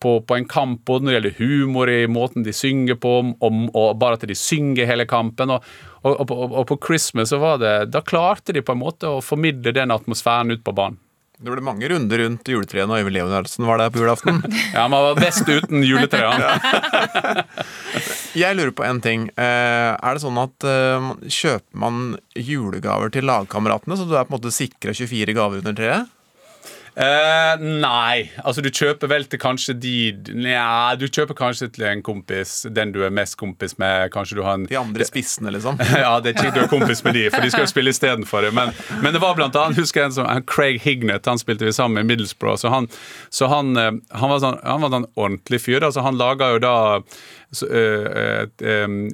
[0.00, 3.58] på, på en kamp, både når det gjelder humor i måten de synger på, og,
[3.76, 5.52] og bare at de synger hele kampen.
[5.52, 5.66] Og,
[6.00, 9.20] og, og, og på Christmas så var det Da klarte de på en måte å
[9.20, 10.96] formidle den atmosfæren ut på banen.
[11.40, 14.42] Det ble mange runder rundt juletreet når Øyvind Leonardsen var der på julaften.
[14.76, 16.36] ja, man var best uten juletreet.
[18.36, 19.24] Jeg lurer på en ting.
[19.40, 22.02] Eh, Er det sånn at eh, kjøper man
[22.36, 26.12] julegaver til lagkameratene, så du er på en måte sikra 24 gaver under treet?
[26.94, 28.30] Eh, nei.
[28.42, 29.94] Altså, du kjøper vel til kanskje de
[30.34, 34.10] Nja, du kjøper kanskje til en kompis, den du er mest kompis med.
[34.14, 35.78] Kanskje du har en De andre spissene, liksom?
[36.04, 38.46] ja, det er ikke du er kompis med de, for de skal jo spille istedenfor
[38.46, 38.52] det.
[38.56, 38.74] Men,
[39.04, 42.00] men det var blant annet, husker jeg en som Craig Hignett, han spilte vi sammen
[42.00, 42.58] med i Middlesbrough.
[42.60, 42.90] Så han,
[43.30, 45.84] så han, eh, han var sånn han var en ordentlig fyr.
[45.84, 46.76] Altså, han laga jo da
[47.50, 48.62] et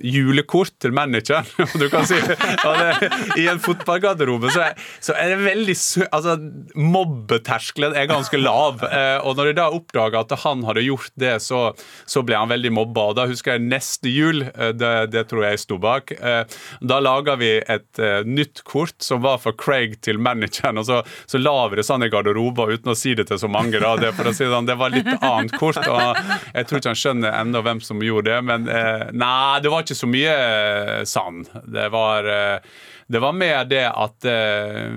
[0.04, 1.46] julekort til manageren.
[1.80, 4.70] Du kan si det, I en fotballgarderobe så,
[5.04, 5.74] så er det veldig
[6.10, 6.36] Altså,
[6.76, 8.82] mobbeterskelen er ganske lav.
[8.86, 11.60] Eh, og når de da oppdaga at han hadde gjort det, så,
[12.08, 13.08] så ble han veldig mobba.
[13.10, 16.42] Og da husker jeg neste jul, eh, det, det tror jeg jeg sto bak, eh,
[16.80, 20.80] da laga vi et nytt kort som var for Craig til manageren.
[20.80, 23.50] Og så, så la vi det sånn i garderoben uten å si det til så
[23.50, 23.78] mange.
[23.82, 23.94] Da.
[24.00, 25.80] Det, for å si det, sånn, det var litt annet kort.
[25.80, 26.20] og
[26.52, 29.86] Jeg tror ikke han skjønner ennå hvem som gjorde det, men eh, nei, det var
[29.86, 31.48] ikke så mye eh, sand.
[31.64, 34.88] Det var eh, det var mer det at eh,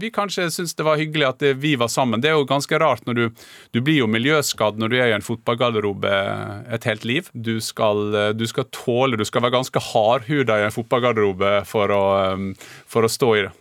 [0.00, 2.20] vi kanskje syntes det var hyggelig at eh, vi var sammen.
[2.20, 3.24] Det er jo ganske rart når du
[3.72, 6.12] Du blir jo miljøskadd når du er i en fotballgarderobe
[6.76, 7.30] et helt liv.
[7.32, 11.88] Du skal, eh, du skal tåle Du skal være ganske hardhuda i en fotballgarderobe for
[11.88, 13.52] å, eh, for å stå i det.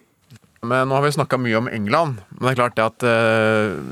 [0.64, 2.22] Men nå har vi snakka mye om England.
[2.32, 3.06] Men det er klart det at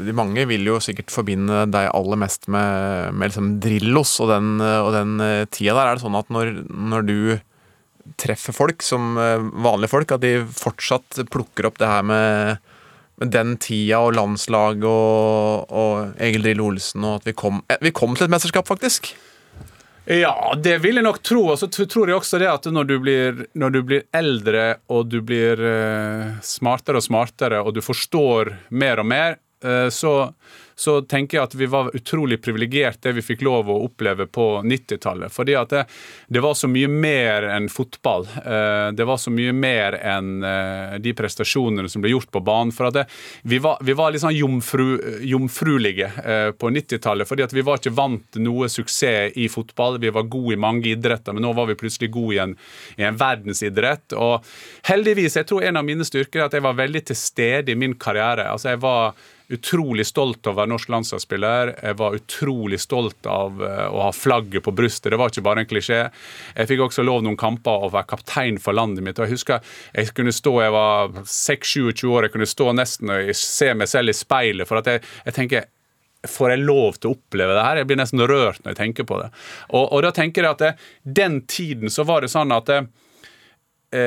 [0.07, 4.53] de mange vil jo sikkert forbinde deg aller mest med, med liksom Drillos og den,
[4.63, 5.89] eh, og den eh, tida der.
[5.89, 7.17] Er det sånn at når, når du
[8.21, 12.71] treffer folk som vanlige folk, at de fortsatt plukker opp det her med,
[13.21, 17.93] med den tida og landslag og, og Egil Drillo Olsen, og at vi kom, vi
[17.95, 19.13] kom til et mesterskap, faktisk?
[20.05, 21.43] Ja, det vil jeg nok tro.
[21.53, 25.11] Og så tror jeg også det at når du blir, når du blir eldre og
[25.11, 30.33] du blir eh, smartere og smartere, og du forstår mer og mer, eh, så,
[30.81, 34.45] så tenker jeg at vi var utrolig privilegert det vi fikk lov å oppleve på
[34.65, 35.29] 90-tallet.
[35.33, 35.83] Fordi at det,
[36.33, 38.25] det var så mye mer enn fotball.
[38.41, 42.73] Eh, Det var så mye mer enn eh, de prestasjonene som ble gjort på banen.
[42.73, 43.03] For at det,
[43.43, 44.87] vi, var, vi var litt sånn jomfru,
[45.29, 47.29] jomfruelige eh, på 90-tallet.
[47.29, 49.99] Fordi at vi var ikke vant noe suksess i fotball.
[50.01, 52.55] Vi var gode i mange idretter, men nå var vi plutselig gode i en,
[52.97, 54.17] i en verdensidrett.
[54.17, 54.41] Og
[54.89, 57.77] heldigvis, jeg tror en av mine styrker er at jeg var veldig til stede i
[57.77, 58.49] min karriere.
[58.49, 59.13] Altså jeg var
[59.55, 61.73] utrolig stolt av å være norsk landslagsspiller.
[61.81, 65.11] Jeg var utrolig stolt av eh, å ha flagget på brystet.
[65.11, 65.99] Det var ikke bare en klisjé.
[66.55, 69.19] Jeg fikk også lov noen kamper å være kaptein for landet mitt.
[69.19, 73.35] Og Jeg husker jeg kunne stå, jeg var 6-27 år, jeg kunne stå nesten og
[73.37, 74.69] se meg selv i speilet.
[74.69, 75.69] For at jeg, jeg tenker
[76.29, 77.79] Får jeg lov til å oppleve det her?
[77.79, 79.31] Jeg blir nesten rørt når jeg tenker på det.
[79.73, 80.69] Og, og da tenker jeg at det,
[81.17, 82.75] den tiden så var det sånn at det,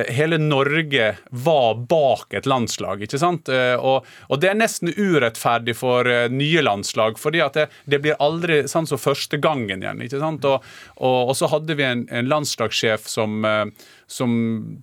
[0.09, 3.03] hele Norge var bak et landslag.
[3.05, 3.49] ikke sant?
[3.49, 8.01] Eh, Og, og det er nesten urettferdig for eh, nye landslag, fordi at det, det
[8.01, 10.01] blir aldri sånn som første gangen igjen.
[10.01, 10.45] ikke sant?
[10.45, 10.65] Og,
[10.97, 13.67] og, og så hadde vi en, en landslagssjef som, eh,
[14.07, 14.35] som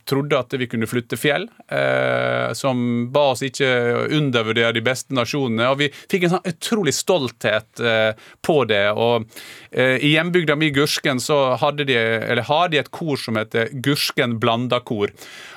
[0.09, 1.47] trodde at vi kunne flytte fjell.
[1.67, 3.69] Eh, som ba oss ikke
[4.17, 5.69] undervurdere de beste nasjonene.
[5.71, 8.11] Og vi fikk en sånn utrolig stolthet eh,
[8.41, 8.83] på det.
[8.95, 9.27] Og
[9.71, 13.71] eh, i hjembygda mi Gursken så hadde de, eller har de et kor som heter
[13.83, 15.13] Gursken blanda kor.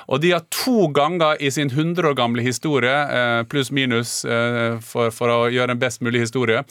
[0.07, 4.77] Og de har to ganger i sin 100 år gamle historie, eh, pluss minus eh,
[4.85, 6.63] for, for å gjøre en best mulig historie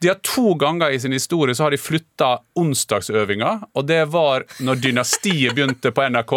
[0.00, 4.46] De har to ganger i sin historie så har de flytta onsdagsøvinga, og det var
[4.64, 6.34] når Dynastiet begynte på NRK.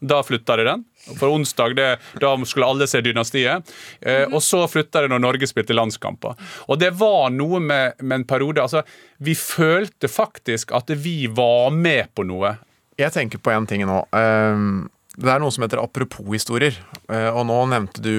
[0.00, 0.84] Da flytta de den.
[1.18, 1.88] For onsdag det,
[2.20, 3.72] da skulle alle se Dynastiet.
[4.00, 6.38] Eh, og så flytta de når Norge spilte landskamper.
[6.68, 8.82] Og det var noe med, med en periode altså,
[9.20, 12.54] Vi følte faktisk at vi var med på noe.
[13.00, 14.00] Jeg tenker på en ting nå.
[14.16, 14.88] Ehm,
[15.20, 16.76] Det er noe som heter apropos-historier.
[17.12, 18.10] Eh, Og nå nevnte du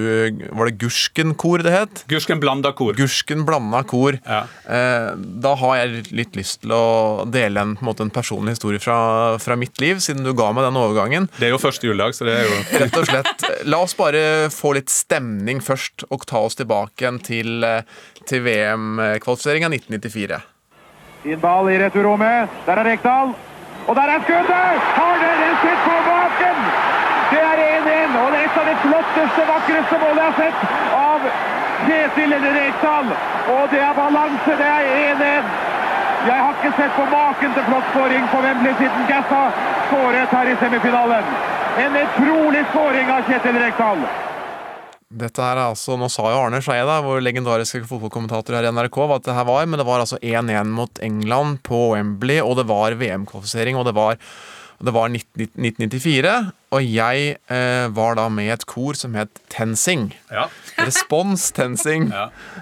[0.52, 2.04] Var det Gursken-kor det het?
[2.12, 2.94] Gursken blanda kor.
[2.98, 4.18] Gursken blanda kor.
[4.26, 4.44] Ja.
[5.42, 8.80] Da har jeg litt lyst til å dele en, på en, måte, en personlig historie
[8.84, 8.98] fra,
[9.42, 11.28] fra mitt liv, siden du ga meg den overgangen.
[11.40, 13.46] Det er jo første juledag, så det er jo Rett og slett.
[13.68, 14.24] La oss bare
[14.54, 17.82] få litt stemning først, og ta oss tilbake igjen til, eh,
[18.30, 20.42] til VM-kvalifiseringa 1994.
[21.24, 22.50] Fin ball i returrommet.
[22.68, 23.34] Der er Rekdal.
[23.90, 24.82] Og der er skuddet!
[24.96, 26.58] Har dere sett på baken?
[27.32, 30.64] Det er 1-1, og det er et av de flotteste, vakreste målene jeg har sett
[30.98, 31.28] av
[31.88, 33.14] Kjetil Rekdal.
[33.54, 35.54] Og det er balanse, det er 1-1.
[36.22, 39.46] Jeg har ikke sett på maken til flott skåring på Wembley siden Gassa
[39.88, 41.32] skåret her i semifinalen.
[41.82, 44.06] En utrolig skåring av Kjetil Rekdal.
[45.22, 49.04] Dette her er altså, Nå sa jo Arne Skeie, vår legendariske fotballkommentator her i NRK,
[49.08, 52.68] hva det her var, men det var altså 1-1 mot England på Wembley, og det
[52.68, 54.20] var VM-kvalifisering, og det var,
[54.80, 56.40] det var 1994.
[56.72, 60.14] Og jeg eh, var da med i et kor som het Tensing.
[60.32, 60.46] Ja.
[60.88, 62.08] Respons Tensing.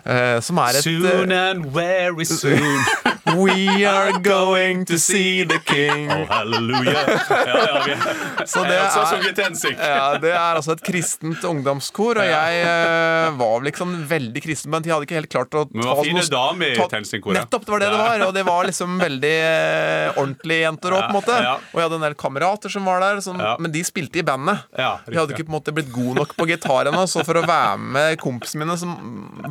[0.02, 2.82] Eh, som er et Soon and very soon.
[3.30, 6.10] We are going to see the king.
[6.10, 6.96] Oh, halleluja.
[7.30, 7.98] Ja, ja,
[8.50, 9.76] Så det er-.
[9.78, 14.88] Ja, Det er altså et kristent ungdomskor, og jeg eh, var liksom veldig kristen, men
[14.88, 17.38] jeg hadde ikke helt klart å Men det var fine damer i TenSing-koret.
[17.44, 18.26] Nettopp, det var det det var.
[18.30, 21.38] Og det var liksom veldig eh, ordentlige jenter òg, på en måte.
[21.38, 21.56] Ja, ja.
[21.70, 23.54] Og jeg hadde en del kamerater som var der, som, Ja.
[23.62, 24.64] men de spilte i bandet.
[24.80, 27.40] Ja, De hadde ikke på en måte blitt gode nok på gitar ennå, så for
[27.40, 28.88] å være med kompisene mine, så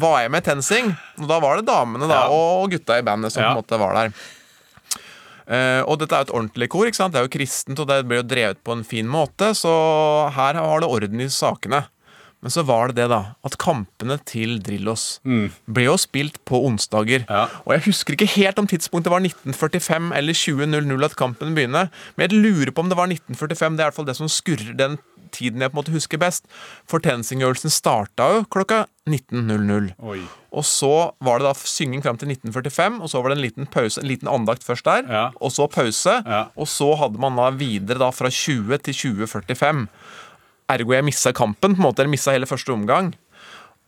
[0.01, 0.91] var jeg med i TenSing.
[1.21, 3.95] Og da var det damene da, og gutta i bandet som på en måte var
[4.01, 4.13] der.
[5.49, 6.85] Uh, og dette er jo et ordentlig kor.
[6.89, 7.15] ikke sant?
[7.15, 9.71] Det er jo kristent, og det blir jo drevet på en fin måte, så
[10.37, 11.87] her har det orden i sakene.
[12.41, 15.19] Men så var det det, da, at kampene til Drillos
[15.67, 17.25] ble jo spilt på onsdager.
[17.67, 22.29] Og jeg husker ikke helt om tidspunktet var 1945 eller 20.00 at kampen begynner, men
[22.29, 23.77] jeg lurer på om det var 1945.
[23.77, 24.99] Det er i hvert fall det som skurrer den
[25.35, 26.47] tiden jeg på en måte husker best.
[26.89, 29.91] For TenSing-øvelsen starta jo klokka 19.00.
[30.57, 33.67] Og så var det da synging fram til 1945, og så var det en liten
[33.69, 35.05] pause, en liten andakt først der,
[35.37, 36.15] og så pause.
[36.57, 39.85] Og så hadde man da videre da fra 20 til 2045.
[40.69, 43.15] Ergo jeg missa kampen, på en måte, eller missa hele første omgang.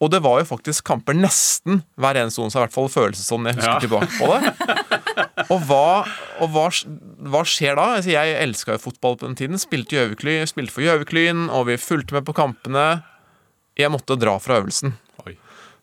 [0.01, 3.27] Og det var jo faktisk kamper nesten hver eneste onsdag, i hvert fall føles det
[3.27, 3.81] sånn jeg husker Ja.
[3.85, 4.55] tilbake på det.
[5.51, 6.07] Og hva,
[6.41, 6.67] og hva,
[7.33, 7.85] hva skjer da?
[7.97, 9.59] Altså, jeg elska jo fotball på den tiden.
[9.59, 12.85] Spilte, Gjøvikly, spilte for Gjøviklyn, og vi fulgte med på kampene.
[13.81, 14.95] Jeg måtte dra fra øvelsen.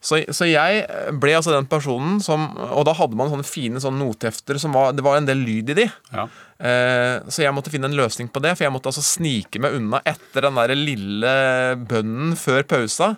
[0.02, 0.84] Så, så jeg
[1.18, 4.92] ble altså den personen som Og da hadde man sånne fine sånne nothefter som var
[4.94, 5.88] Det var en del lyd i de.
[6.62, 9.76] Eh, så jeg måtte finne en løsning på det, for jeg måtte altså snike meg
[9.78, 11.34] unna etter den der lille
[11.90, 13.16] bønnen før pausa.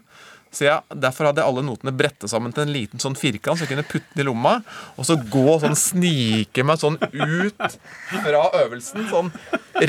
[0.52, 3.68] Så jeg, Derfor hadde jeg alle notene brettet sammen til en liten sånn firkant, så
[3.68, 4.56] jeg kunne putte den i lomma.
[4.98, 7.78] Og så gå sånn snike meg sånn ut
[8.24, 9.06] fra øvelsen.
[9.12, 9.30] Sånn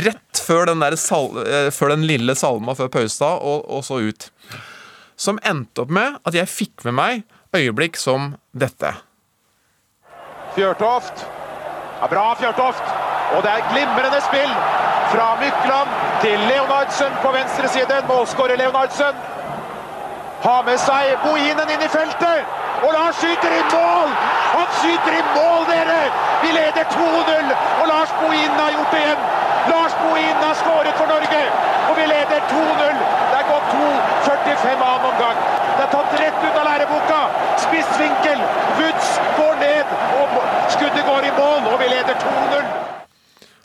[0.05, 4.03] rett før den, der sal, eh, før den lille salma før pausa, og, og så
[4.05, 4.28] ut.
[5.21, 7.25] Som endte opp med at jeg fikk med meg
[7.57, 8.95] øyeblikk som dette.
[10.55, 11.27] Fjørtoft.
[12.01, 12.95] Ja, bra, Fjørtoft.
[13.37, 14.55] Og det er glimrende spill
[15.11, 15.93] fra Mykland
[16.23, 18.01] til Leonardsen på venstre side.
[18.09, 19.21] Målskårer Leonardsen.
[20.41, 22.57] Har med seg Bohinen inn i feltet.
[22.81, 24.12] Og Lars skyter i mål!
[24.57, 26.01] Han skyter i mål, dere!
[26.43, 27.51] Vi leder 2-0,
[27.81, 29.21] og Lars Bohinen har gjort det igjen.
[29.73, 31.43] Lars Bohinen har skåret for Norge,
[31.89, 33.03] og vi leder 2-0.
[33.31, 33.68] Det er gått
[34.47, 35.36] 2.45 annen omgang.
[35.76, 37.20] Det er tatt rett ut av læreboka.
[37.66, 38.47] Spissvinkel.
[38.78, 39.11] Woods
[39.41, 40.41] går ned, og
[40.76, 43.00] skuddet går i mål, og vi leder 2-0.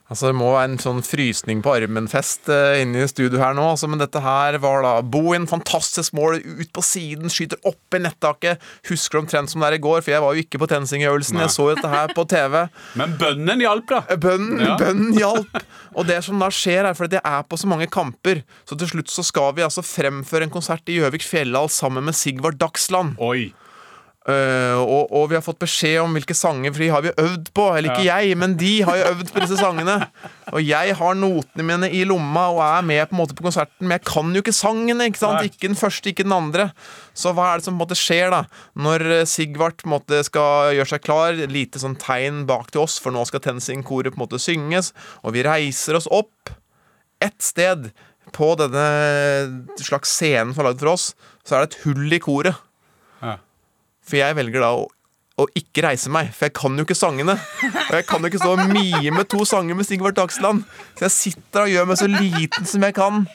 [0.05, 3.63] Altså Det må være en sånn frysning på armen-fest uh, inne i studio her nå.
[3.71, 8.01] Altså, men dette her var da Bohin, fantastisk mål ut på siden, skyter opp i
[8.03, 8.61] nettaket.
[8.91, 11.41] Husker omtrent som det er i går, for jeg var jo ikke på TenSing-øvelsen.
[11.41, 12.59] Jeg så dette her på TV.
[13.01, 14.03] Men bønnen hjalp, da.
[14.27, 14.77] Bønnen, Ja.
[14.77, 15.57] bønnen hjalp.
[15.97, 18.93] Og det som da skjer, er fordi jeg er på så mange kamper, så til
[18.93, 23.17] slutt så skal vi altså fremføre en konsert i Gjøvik Fjellhall sammen med Sigvard Dagsland.
[23.17, 23.47] Oi.
[24.25, 27.51] Eh, og, og vi har fått beskjed om hvilke sanger, for de har vi øvd
[27.53, 27.65] på.
[27.77, 28.15] Eller ikke Ja.
[28.23, 29.99] jeg, men de har jo øvd på disse sangene.
[30.49, 33.85] Og jeg har notene mine i lomma og er med på en måte på konserten,
[33.85, 35.09] men jeg kan jo ikke sangene.
[35.11, 35.37] Ikke sant?
[35.43, 35.51] Nei.
[35.51, 36.71] Ikke den første, ikke den andre.
[37.13, 38.41] Så hva er det som på en måte skjer da
[38.81, 41.37] når eh, Sigvart på en måte skal gjøre seg klar?
[41.45, 44.89] Lite sånn tegn bak til oss, for nå skal TenSing-koret på en måte synges.
[45.21, 46.49] Og vi reiser oss opp
[47.21, 47.91] ett sted
[48.33, 48.89] på denne
[49.79, 51.11] slags scenen som er lagd for oss.
[51.45, 52.57] Så er det et hull i koret.
[54.05, 54.09] Ja.
[54.09, 54.83] For jeg velger da å,
[55.41, 57.35] å ikke reise meg, for jeg kan jo ikke sangene.
[57.65, 60.61] Og jeg kan jo ikke stå og mime to sanger med Sigvard Dagsland.
[60.95, 63.25] Så jeg sitter og gjør meg så liten som jeg kan.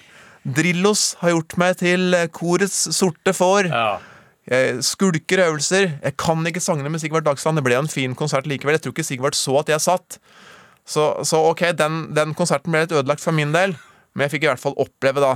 [0.47, 3.69] Drillos har gjort meg til korets sorte får.
[4.51, 5.91] Jeg skulker øvelser.
[6.01, 7.61] Jeg kan ikke sangene med Sigvard Dagsland.
[7.61, 8.79] Det ble en fin konsert likevel.
[8.79, 10.21] Jeg tror ikke Sigvard så at jeg satt.
[10.91, 13.77] Så, så ok, den, den konserten ble litt ødelagt for min del,
[14.15, 15.35] men jeg fikk i hvert fall oppleve da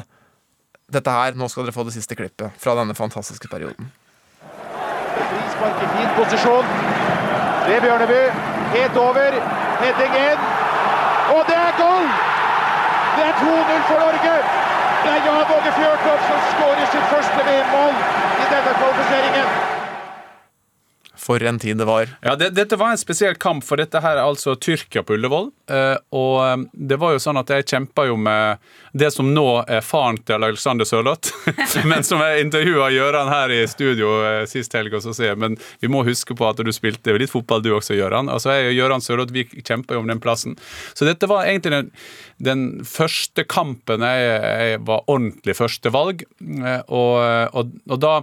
[0.95, 1.37] dette her.
[1.39, 3.93] Nå skal dere få det siste klippet fra denne fantastiske perioden.
[5.65, 6.67] Frispark i fin posisjon.
[7.75, 8.23] Er Bjørneby.
[8.77, 9.31] Helt over.
[9.83, 10.41] Heading inn.
[11.35, 12.07] Og det er goal!
[13.17, 14.35] Det er 2-0 for Norge.
[15.03, 17.95] Det er Jan Åge Fjørtoft som skårer sitt første VM-mål
[18.43, 19.49] i denne kvalifiseringen.
[21.17, 22.09] For en tid det var.
[22.21, 25.51] Ja, det, Dette var en spesiell kamp, for dette her er altså Tyrkia på Ullevål.
[25.71, 26.57] Eh, og eh,
[26.91, 28.59] det var jo sånn at jeg kjempa jo med
[28.93, 31.31] det som nå er faren til Alexander Sørloth,
[31.91, 34.97] men som jeg intervjua Gøran her i studio eh, sist helg.
[34.99, 37.95] og så sier Men vi må huske på at du spilte litt fotball du også,
[37.99, 38.33] Gøran.
[38.33, 40.59] Altså, jeg og Gøran Sørloth vi kjempa jo om den plassen.
[40.99, 41.95] Så dette var egentlig den,
[42.43, 46.27] den første kampen jeg, jeg var ordentlig førstevalg.
[46.91, 47.17] Og,
[47.55, 48.19] og, og da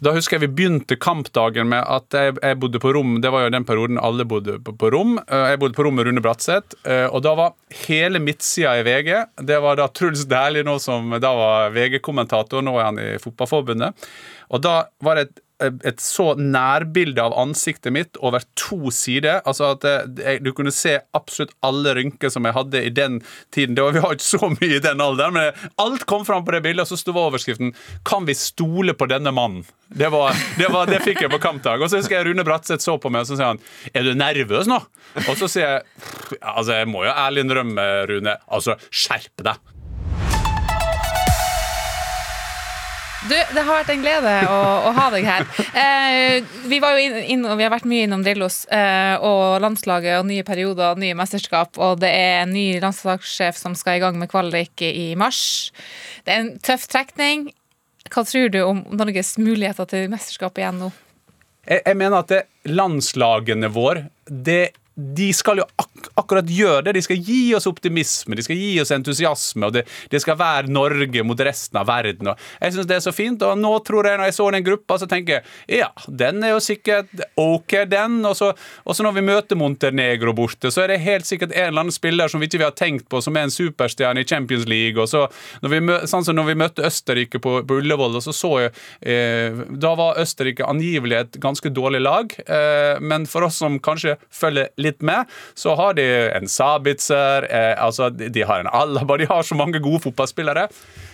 [0.00, 3.18] da husker jeg vi begynte kampdagen med at jeg, jeg, bodde på rom.
[3.20, 5.18] Det var jo den perioden alle bodde på, på rom.
[5.26, 6.78] Eh, Jeg bodde på rom med Rune Bratseth.
[6.84, 7.52] eh, Og da var
[7.86, 9.10] hele midtsida i VG
[9.44, 12.64] Det var da Truls Dæhlie som da var VG-kommentator.
[12.64, 14.08] Nå er han i Fotballforbundet.
[14.50, 14.74] Og da
[15.04, 19.40] var det et et så nærbilde av ansiktet mitt over to sider.
[19.44, 23.20] altså at jeg, Du kunne se absolutt alle rynker som jeg hadde i den
[23.52, 23.76] tiden.
[23.76, 26.62] Var, vi har ikke så mye i den alderen, men alt kom fram på det
[26.64, 30.86] bildet, og så sto overskriften 'Kan vi stole på denne mannen?' Det, var, det, var,
[30.86, 31.82] det fikk jeg på kampdag.
[31.82, 33.60] Og så husker jeg Rune Bratseth så på meg og så sier han
[33.94, 34.84] 'Er du nervøs nå?'
[35.28, 35.82] Og så sier jeg
[36.40, 39.58] altså jeg må jo ærlig innrømme, Rune, altså skjerp deg.
[43.28, 45.44] Du, det har vært en glede å, å ha deg her.
[45.76, 50.44] Eh, vi, inn, inn, vi har vært mye innom Drillos eh, og landslaget og nye
[50.46, 51.76] perioder og nye mesterskap.
[51.76, 55.42] Og det er en ny landslagssjef som skal i gang med kvalik i mars.
[56.24, 57.50] Det er en tøff trekning.
[58.10, 60.90] Hva tror du om Norges muligheter til mesterskap igjen nå?
[61.68, 64.72] Jeg, jeg mener at det, landslagene våre det,
[65.16, 65.88] de skal jo ak
[66.20, 66.94] akkurat gjøre det.
[66.96, 69.68] De skal gi oss optimisme, de skal gi oss entusiasme.
[69.68, 72.32] og Det, det skal være Norge mot resten av verden.
[72.32, 73.42] Og jeg synes det er så fint.
[73.46, 76.54] og Nå tror jeg når jeg så den gruppa, så tenker jeg ja, den er
[76.54, 78.20] jo sikkert OK, den.
[78.28, 78.52] Og så,
[78.84, 81.94] og så når vi møter Montenegro borte, så er det helt sikkert en eller annen
[81.94, 85.00] spiller som vi ikke har tenkt på, som er en superstjerne i Champions League.
[85.00, 85.26] og så
[85.62, 85.80] når vi,
[86.10, 88.72] sånn som når vi møtte Østerrike på, på Ullevål, og så så jeg
[89.06, 94.16] eh, Da var Østerrike angivelig et ganske dårlig lag, eh, men for oss som kanskje
[94.34, 99.16] følger litt med, så har de en Sabitzer, eh, altså de, de har en Alaba,
[99.20, 100.68] de har så mange gode fotballspillere.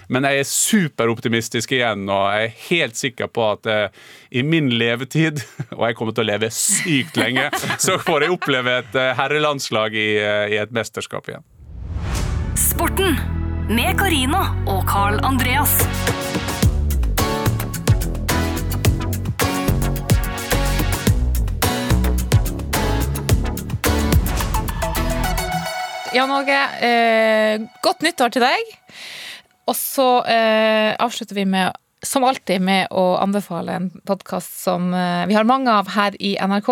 [0.09, 4.71] Men jeg er superoptimistisk igjen, og jeg er helt sikker på at eh, i min
[4.71, 5.43] levetid,
[5.77, 7.49] og jeg kommer til å leve sykt lenge,
[7.85, 11.47] så får jeg oppleve et eh, herrelandslag i, eh, i et mesterskap igjen.
[12.57, 13.19] Sporten
[13.69, 15.81] med Carina og Carl Andreas.
[26.17, 28.71] Jan Åge, eh, godt nyttår til deg.
[29.69, 35.27] Og så eh, avslutter vi med, som alltid med å anbefale en podkast som eh,
[35.29, 36.71] vi har mange av her i NRK.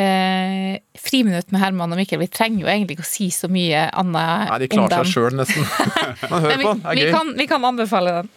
[0.00, 2.22] Eh, Friminutt med Herman og Mikkel.
[2.22, 5.36] Vi trenger jo egentlig ikke å si så mye annet Nei, de klarer seg sjøl,
[5.42, 5.68] nesten.
[6.32, 6.80] Man hører Men på den.
[6.86, 7.12] Det vi, vi, er gøy.
[7.18, 8.32] kan, vi kan anbefale den.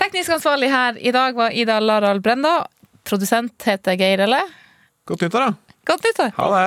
[0.00, 2.56] Teknisk ansvarlig her i dag var Ida Laral Brenda.
[3.04, 4.40] Produsent heter Geir Elle.
[5.04, 5.76] Godt nyttår, da.
[5.92, 6.32] Godt nyttår.
[6.40, 6.66] Ha det.